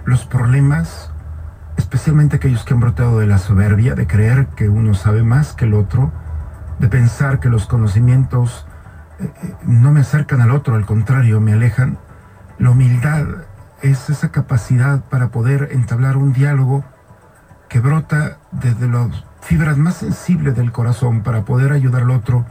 [0.04, 1.12] los problemas,
[1.76, 5.64] especialmente aquellos que han brotado de la soberbia, de creer que uno sabe más que
[5.64, 6.12] el otro,
[6.78, 8.66] de pensar que los conocimientos
[9.18, 11.98] eh, eh, no me acercan al otro, al contrario, me alejan.
[12.58, 13.26] La humildad
[13.82, 16.84] es esa capacidad para poder entablar un diálogo
[17.68, 22.44] que brota desde los fibras más sensibles del corazón para poder ayudar al otro,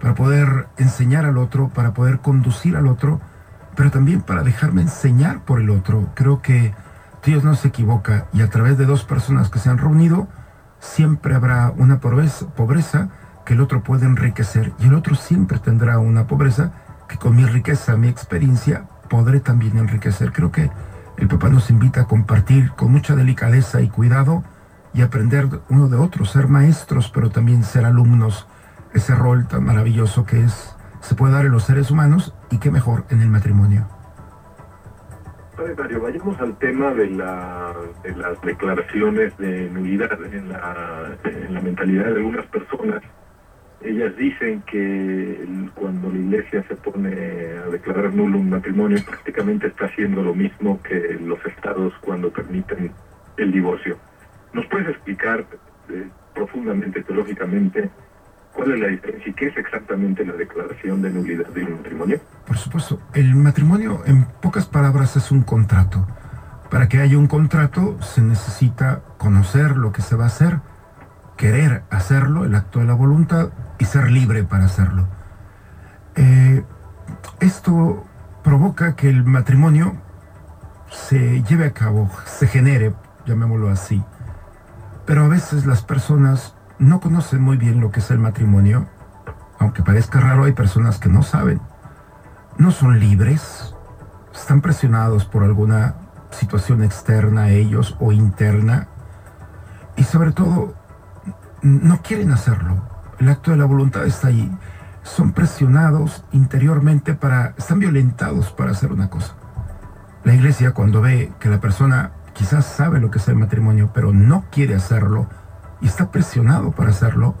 [0.00, 3.20] para poder enseñar al otro, para poder conducir al otro,
[3.76, 6.10] pero también para dejarme enseñar por el otro.
[6.14, 6.74] Creo que
[7.24, 10.28] Dios no se equivoca y a través de dos personas que se han reunido,
[10.80, 13.08] siempre habrá una pobreza
[13.46, 16.72] que el otro puede enriquecer y el otro siempre tendrá una pobreza
[17.08, 20.32] que con mi riqueza, mi experiencia, podré también enriquecer.
[20.32, 20.70] Creo que
[21.16, 24.42] el Papa nos invita a compartir con mucha delicadeza y cuidado
[24.92, 28.46] y aprender uno de otro, ser maestros, pero también ser alumnos,
[28.92, 32.70] ese rol tan maravilloso que es, se puede dar en los seres humanos y qué
[32.70, 33.86] mejor en el matrimonio.
[35.56, 42.06] Padre Mario, vayamos al tema de las declaraciones de nulidad en la, en la mentalidad
[42.06, 43.02] de algunas personas.
[43.84, 49.84] Ellas dicen que cuando la iglesia se pone a declarar nulo un matrimonio, prácticamente está
[49.84, 52.92] haciendo lo mismo que los estados cuando permiten
[53.36, 53.98] el divorcio.
[54.54, 55.44] ¿Nos puedes explicar
[55.90, 57.90] eh, profundamente, teológicamente,
[58.54, 62.20] cuál es la diferencia y qué es exactamente la declaración de nulidad de un matrimonio?
[62.46, 66.06] Por supuesto, el matrimonio en pocas palabras es un contrato.
[66.70, 70.60] Para que haya un contrato se necesita conocer lo que se va a hacer,
[71.36, 73.50] querer hacerlo, el acto de la voluntad,
[73.84, 75.06] y ser libre para hacerlo.
[76.16, 76.64] Eh,
[77.40, 78.02] esto
[78.42, 79.94] provoca que el matrimonio
[80.90, 82.94] se lleve a cabo, se genere,
[83.26, 84.02] llamémoslo así,
[85.04, 88.88] pero a veces las personas no conocen muy bien lo que es el matrimonio,
[89.58, 91.60] aunque parezca raro, hay personas que no saben.
[92.56, 93.74] No son libres,
[94.34, 95.96] están presionados por alguna
[96.30, 98.88] situación externa a ellos o interna,
[99.96, 100.74] y sobre todo
[101.60, 102.93] no quieren hacerlo.
[103.24, 104.54] El acto de la voluntad está ahí.
[105.02, 109.34] Son presionados interiormente para, están violentados para hacer una cosa.
[110.24, 114.12] La iglesia cuando ve que la persona quizás sabe lo que es el matrimonio, pero
[114.12, 115.26] no quiere hacerlo
[115.80, 117.34] y está presionado para hacerlo,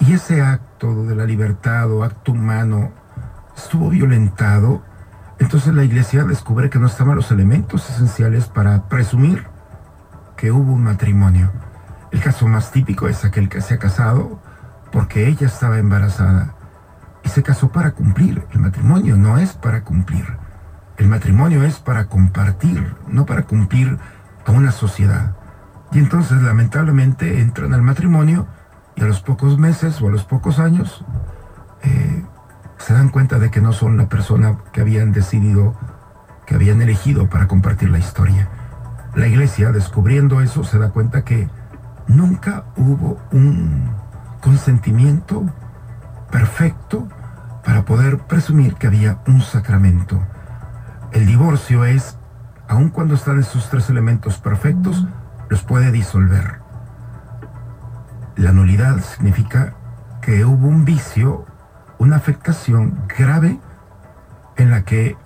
[0.00, 2.92] y ese acto de la libertad o acto humano
[3.56, 4.82] estuvo violentado,
[5.38, 9.46] entonces la iglesia descubre que no estaban los elementos esenciales para presumir
[10.36, 11.52] que hubo un matrimonio.
[12.12, 14.44] El caso más típico es aquel que se ha casado
[14.96, 16.54] porque ella estaba embarazada
[17.22, 18.46] y se casó para cumplir.
[18.52, 20.24] El matrimonio no es para cumplir.
[20.96, 23.98] El matrimonio es para compartir, no para cumplir
[24.46, 25.36] a una sociedad.
[25.92, 28.46] Y entonces lamentablemente entran al matrimonio
[28.94, 31.04] y a los pocos meses o a los pocos años
[31.82, 32.24] eh,
[32.78, 35.74] se dan cuenta de que no son la persona que habían decidido,
[36.46, 38.48] que habían elegido para compartir la historia.
[39.14, 41.50] La iglesia, descubriendo eso, se da cuenta que
[42.08, 43.95] nunca hubo un
[44.46, 45.44] consentimiento
[46.30, 47.08] perfecto
[47.64, 50.22] para poder presumir que había un sacramento.
[51.10, 52.16] El divorcio es
[52.68, 55.04] aun cuando están esos tres elementos perfectos,
[55.48, 56.60] los puede disolver.
[58.36, 59.74] La nulidad significa
[60.22, 61.44] que hubo un vicio,
[61.98, 63.58] una afectación grave
[64.56, 65.16] en la que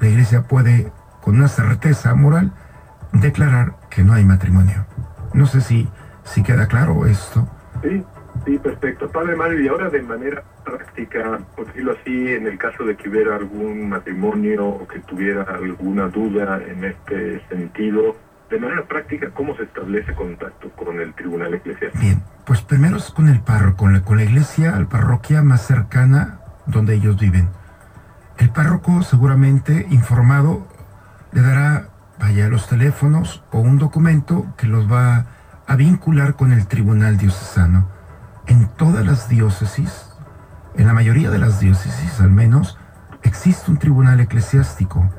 [0.00, 2.52] la iglesia puede con una certeza moral,
[3.12, 4.86] declarar que no hay matrimonio.
[5.34, 5.90] No sé si,
[6.24, 7.50] si queda claro esto.
[7.82, 8.04] Sí,
[8.44, 9.08] sí, perfecto.
[9.10, 13.08] Padre Mario, y ahora de manera práctica, por decirlo así, en el caso de que
[13.08, 18.16] hubiera algún matrimonio o que tuviera alguna duda en este sentido,
[18.50, 22.02] de manera práctica, ¿cómo se establece contacto con el tribunal eclesiástico?
[22.02, 25.66] Bien, pues primero es con el párroco, con la, con la iglesia, la parroquia más
[25.66, 27.48] cercana donde ellos viven.
[28.38, 30.66] El párroco seguramente informado
[31.32, 31.88] le dará,
[32.20, 35.26] vaya, los teléfonos o un documento que los va
[35.66, 37.88] a vincular con el tribunal diocesano.
[38.46, 40.08] En todas las diócesis,
[40.76, 42.78] en la mayoría de las diócesis al menos,
[43.22, 45.10] existe un tribunal eclesiástico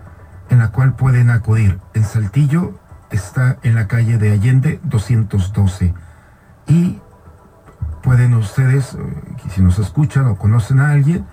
[0.50, 1.80] en la cual pueden acudir.
[1.94, 2.80] En Saltillo
[3.12, 5.94] está en la calle de Allende 212
[6.68, 7.00] y
[8.04, 9.00] pueden ustedes, eh,
[9.50, 11.26] si nos escuchan o conocen a alguien,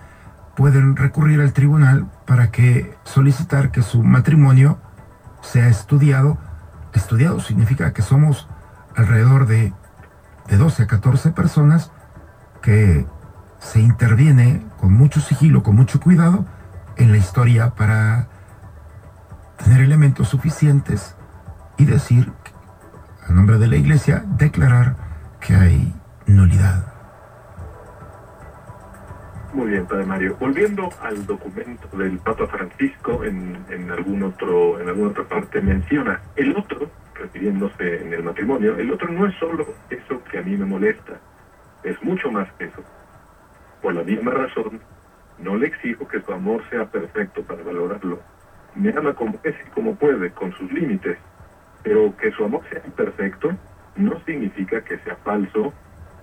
[0.57, 4.79] pueden recurrir al tribunal para que solicitar que su matrimonio
[5.43, 6.39] sea estudiado.
[6.93, 8.49] Estudiado significa que somos
[8.97, 9.73] alrededor de,
[10.49, 11.91] de 12 a 14 personas
[12.63, 13.07] que
[13.59, 16.45] se interviene con mucho sigilo, con mucho cuidado
[16.97, 18.29] en la historia para
[19.63, 21.17] tener elementos suficientes
[21.77, 22.33] y decir,
[23.27, 24.97] a nombre de la iglesia, declarar
[25.41, 25.95] que hay
[26.27, 26.93] nulidad.
[29.53, 30.37] Muy bien, Padre Mario.
[30.39, 36.21] Volviendo al documento del Papa Francisco, en, en, algún otro, en alguna otra parte menciona,
[36.35, 40.57] el otro, refiriéndose en el matrimonio, el otro no es solo eso que a mí
[40.57, 41.21] me molesta,
[41.83, 42.83] es mucho más que eso.
[43.83, 44.81] Por la misma razón,
[45.39, 48.21] no le exijo que su amor sea perfecto para valorarlo.
[48.75, 51.19] Me ama como es y como puede, con sus límites,
[51.83, 53.51] pero que su amor sea imperfecto
[53.97, 55.73] no significa que sea falso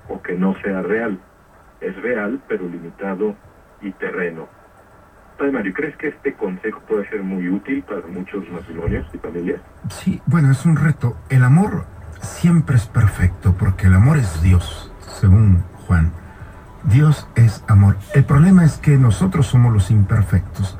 [0.09, 1.19] o que no sea real
[1.81, 3.35] es real, pero limitado
[3.81, 4.47] y terreno.
[5.41, 9.59] Padre Mario, ¿crees que este consejo puede ser muy útil para muchos matrimonios y familias?
[9.89, 11.17] Sí, bueno, es un reto.
[11.29, 11.85] El amor
[12.21, 16.11] siempre es perfecto porque el amor es Dios, según Juan.
[16.83, 17.97] Dios es amor.
[18.13, 20.77] El problema es que nosotros somos los imperfectos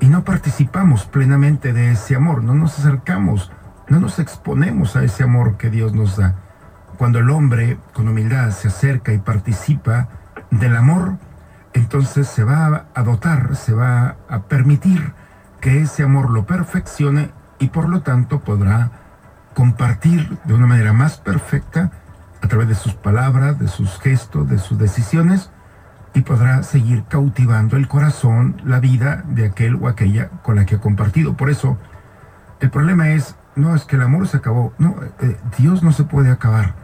[0.00, 3.52] y no participamos plenamente de ese amor, no nos acercamos,
[3.90, 6.36] no nos exponemos a ese amor que Dios nos da.
[6.96, 10.08] Cuando el hombre con humildad se acerca y participa,
[10.50, 11.18] del amor,
[11.72, 15.12] entonces se va a dotar, se va a permitir
[15.60, 18.90] que ese amor lo perfeccione y por lo tanto podrá
[19.54, 21.90] compartir de una manera más perfecta
[22.42, 25.50] a través de sus palabras, de sus gestos, de sus decisiones
[26.14, 30.76] y podrá seguir cautivando el corazón, la vida de aquel o aquella con la que
[30.76, 31.36] ha compartido.
[31.36, 31.78] Por eso,
[32.60, 36.04] el problema es, no es que el amor se acabó, no, eh, Dios no se
[36.04, 36.74] puede acabar.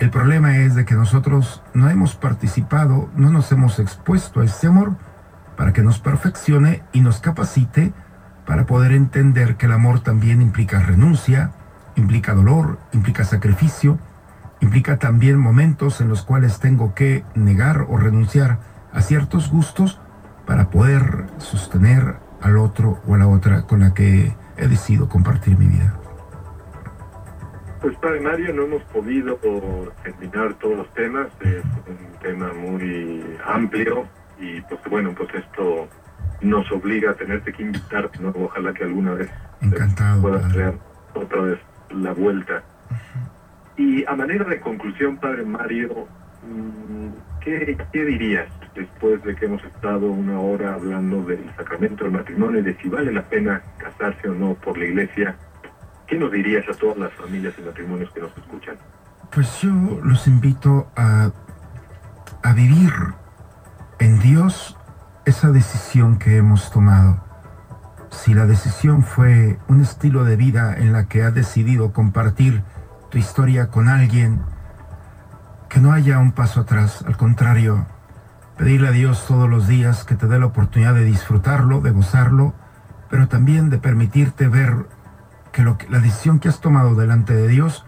[0.00, 4.66] El problema es de que nosotros no hemos participado, no nos hemos expuesto a ese
[4.66, 4.96] amor
[5.56, 7.92] para que nos perfeccione y nos capacite
[8.44, 11.52] para poder entender que el amor también implica renuncia,
[11.94, 13.98] implica dolor, implica sacrificio,
[14.60, 18.58] implica también momentos en los cuales tengo que negar o renunciar
[18.92, 20.00] a ciertos gustos
[20.44, 25.56] para poder sostener al otro o a la otra con la que he decidido compartir
[25.56, 25.94] mi vida.
[27.84, 29.38] Pues Padre Mario, no hemos podido
[30.02, 34.08] terminar todos los temas, es un tema muy amplio
[34.40, 35.86] y pues bueno, pues esto
[36.40, 38.32] nos obliga a tenerte que invitar, ¿no?
[38.36, 39.30] ojalá que alguna vez
[40.22, 40.74] puedas crear
[41.12, 41.58] otra vez
[41.90, 42.62] la vuelta.
[43.76, 46.08] Y a manera de conclusión, Padre Mario,
[46.42, 47.08] mm,
[47.42, 52.60] ¿qué, ¿qué dirías después de que hemos estado una hora hablando del sacramento del matrimonio
[52.60, 55.36] y de si vale la pena casarse o no por la iglesia?
[56.06, 58.76] ¿Qué nos dirías a todas las familias y matrimonios que nos escuchan?
[59.32, 59.70] Pues yo
[60.02, 61.30] los invito a,
[62.42, 62.92] a vivir
[63.98, 64.76] en Dios
[65.24, 67.24] esa decisión que hemos tomado.
[68.10, 72.62] Si la decisión fue un estilo de vida en la que has decidido compartir
[73.10, 74.42] tu historia con alguien,
[75.68, 77.86] que no haya un paso atrás, al contrario,
[78.56, 82.54] pedirle a Dios todos los días que te dé la oportunidad de disfrutarlo, de gozarlo,
[83.10, 84.86] pero también de permitirte ver
[85.54, 87.86] que, la decisión que has tomado delante de Dios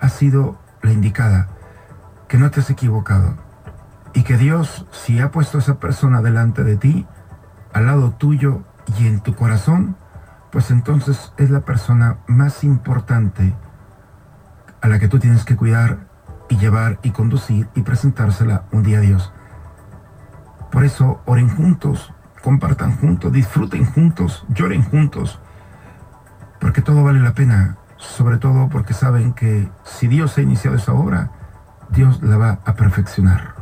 [0.00, 1.48] ha sido la indicada,
[2.28, 3.36] que no te has equivocado
[4.12, 7.06] y que Dios, si ha puesto a esa persona delante de ti,
[7.72, 8.64] al lado tuyo
[8.98, 9.96] y en tu corazón,
[10.50, 13.54] pues entonces es la persona más importante
[14.80, 16.08] a la que tú tienes que cuidar
[16.48, 19.32] y llevar y conducir y presentársela un día a Dios.
[20.72, 25.40] Por eso oren juntos, compartan juntos, disfruten juntos, lloren juntos,
[26.60, 30.92] porque todo vale la pena, sobre todo porque saben que si Dios ha iniciado esa
[30.92, 31.30] obra,
[31.90, 33.54] Dios la va a perfeccionar.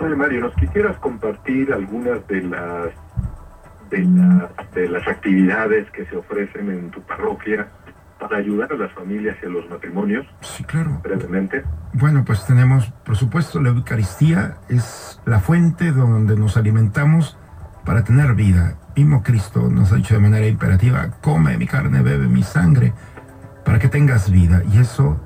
[0.00, 2.90] Oye Mario, ¿nos quisieras compartir algunas de las
[4.74, 7.68] de, las actividades que se ofrecen en tu parroquia
[8.18, 10.26] para ayudar a las familias y a los matrimonios?
[10.40, 11.00] Sí, claro.
[11.02, 11.62] Brevemente.
[11.92, 17.36] Bueno, pues tenemos, por supuesto, la Eucaristía es la fuente donde nos alimentamos
[17.84, 18.76] para tener vida.
[18.94, 22.92] Mismo Cristo nos ha dicho de manera imperativa, come mi carne, bebe mi sangre,
[23.64, 24.62] para que tengas vida.
[24.70, 25.18] Y eso,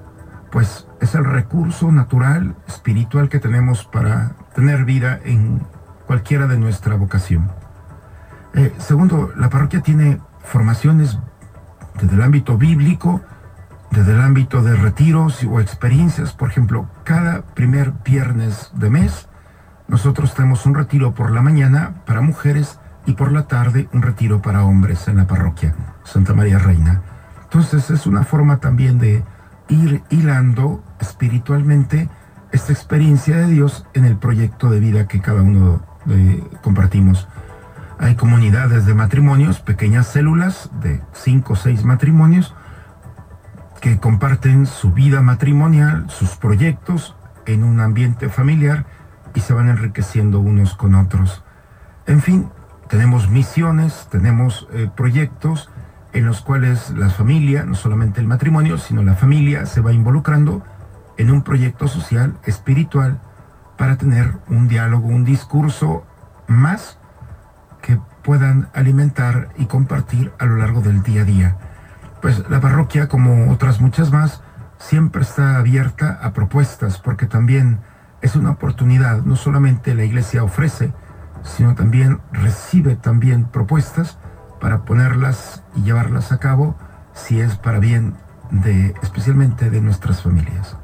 [0.52, 5.62] pues, es el recurso natural, espiritual que tenemos para tener vida en
[6.06, 7.50] cualquiera de nuestra vocación.
[8.54, 11.18] Eh, segundo, la parroquia tiene formaciones
[12.00, 13.20] desde el ámbito bíblico,
[13.90, 16.32] desde el ámbito de retiros o experiencias.
[16.32, 19.28] Por ejemplo, cada primer viernes de mes,
[19.88, 24.42] nosotros tenemos un retiro por la mañana para mujeres y por la tarde un retiro
[24.42, 27.02] para hombres en la parroquia Santa María Reina.
[27.44, 29.24] Entonces es una forma también de
[29.68, 32.08] ir hilando espiritualmente
[32.52, 37.28] esta experiencia de Dios en el proyecto de vida que cada uno eh, compartimos.
[37.98, 42.54] Hay comunidades de matrimonios, pequeñas células de cinco o seis matrimonios
[43.80, 47.14] que comparten su vida matrimonial, sus proyectos
[47.46, 48.84] en un ambiente familiar
[49.34, 51.44] y se van enriqueciendo unos con otros.
[52.06, 52.48] En fin,
[52.88, 55.70] tenemos misiones, tenemos eh, proyectos
[56.12, 60.62] en los cuales la familia, no solamente el matrimonio, sino la familia se va involucrando
[61.18, 63.20] en un proyecto social, espiritual,
[63.76, 66.04] para tener un diálogo, un discurso
[66.46, 66.98] más
[67.82, 71.56] que puedan alimentar y compartir a lo largo del día a día.
[72.22, 74.42] Pues la parroquia, como otras muchas más,
[74.78, 77.80] siempre está abierta a propuestas, porque también
[78.22, 80.92] es una oportunidad, no solamente la iglesia ofrece,
[81.46, 84.18] sino también recibe también propuestas
[84.60, 86.76] para ponerlas y llevarlas a cabo
[87.12, 88.14] si es para bien
[88.50, 90.76] de especialmente de nuestras familias.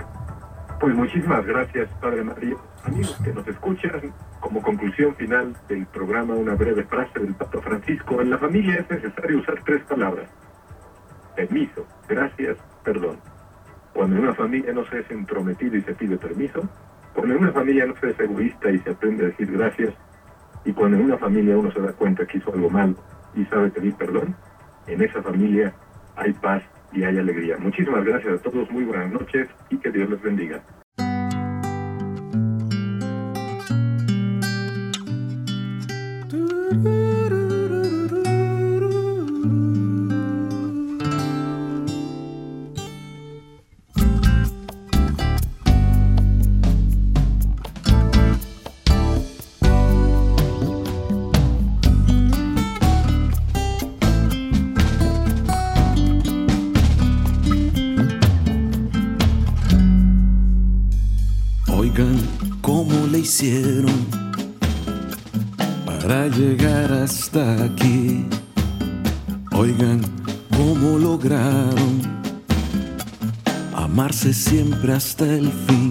[0.81, 2.57] Pues muchísimas gracias, Padre María.
[2.85, 8.21] Amigos que nos escuchan, como conclusión final del programa, una breve frase del Papa Francisco.
[8.21, 10.29] En la familia es necesario usar tres palabras.
[11.37, 13.19] Permiso, gracias, perdón.
[13.93, 16.69] Cuando en una familia no se es entrometido y se pide permiso,
[17.15, 19.95] cuando en una familia no se es egoísta y se aprende a decir gracias,
[20.65, 22.97] y cuando en una familia uno se da cuenta que hizo algo mal
[23.35, 24.35] y sabe pedir perdón,
[24.87, 25.73] en esa familia
[26.17, 27.57] hay paz y hay alegría.
[27.59, 30.63] Muchísimas gracias a todos, muy buenas noches y que Dios les bendiga.
[74.83, 75.82] Siempre hasta el fin.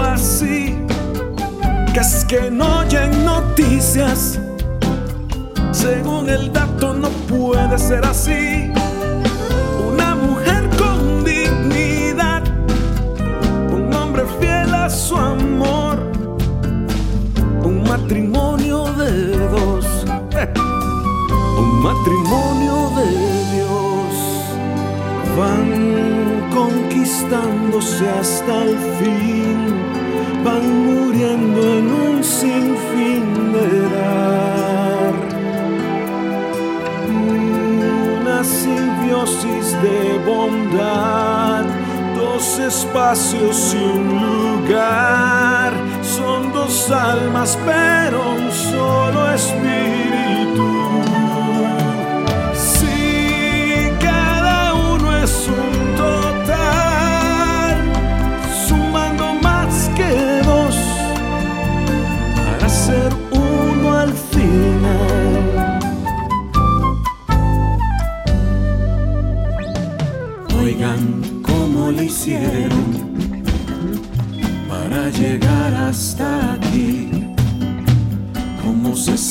[0.00, 0.76] Así
[1.92, 4.38] que es que no oyen noticias.
[5.72, 8.70] Según el dato no puede ser así.
[9.92, 12.42] Una mujer con dignidad,
[13.72, 15.98] un hombre fiel a su amor,
[17.64, 19.86] un matrimonio de dos,
[21.58, 23.89] un matrimonio de Dios
[25.36, 29.58] van conquistándose hasta el fin,
[30.44, 35.12] van muriendo en un sinfín de dar.
[38.20, 41.64] Una simbiosis de bondad,
[42.16, 45.72] dos espacios y un lugar,
[46.02, 50.69] son dos almas pero un solo espíritu.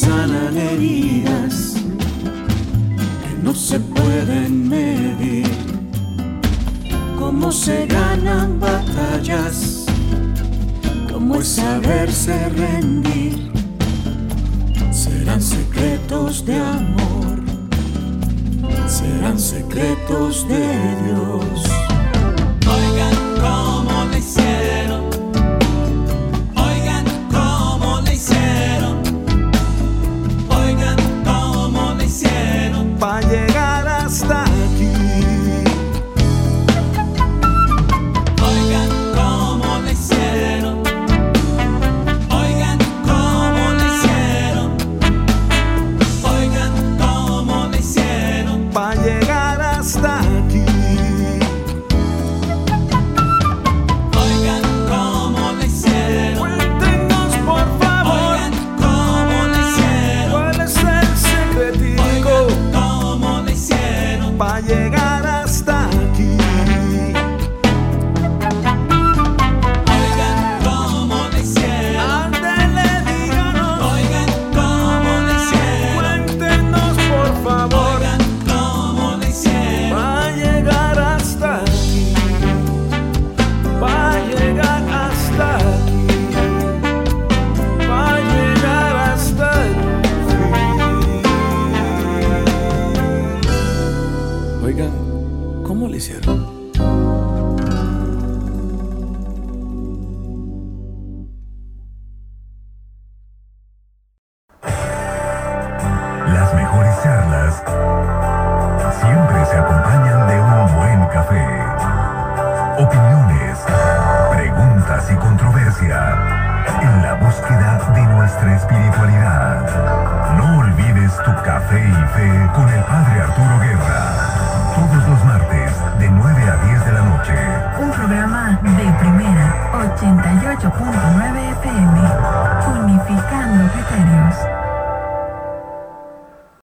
[0.09, 1.75] sanan heridas
[3.21, 5.51] que no se pueden medir.
[7.19, 9.85] Cómo se ganan batallas,
[11.11, 13.51] cómo es saberse rendir.
[14.91, 17.37] Serán secretos de amor,
[18.87, 20.65] serán secretos de
[21.03, 21.68] Dios.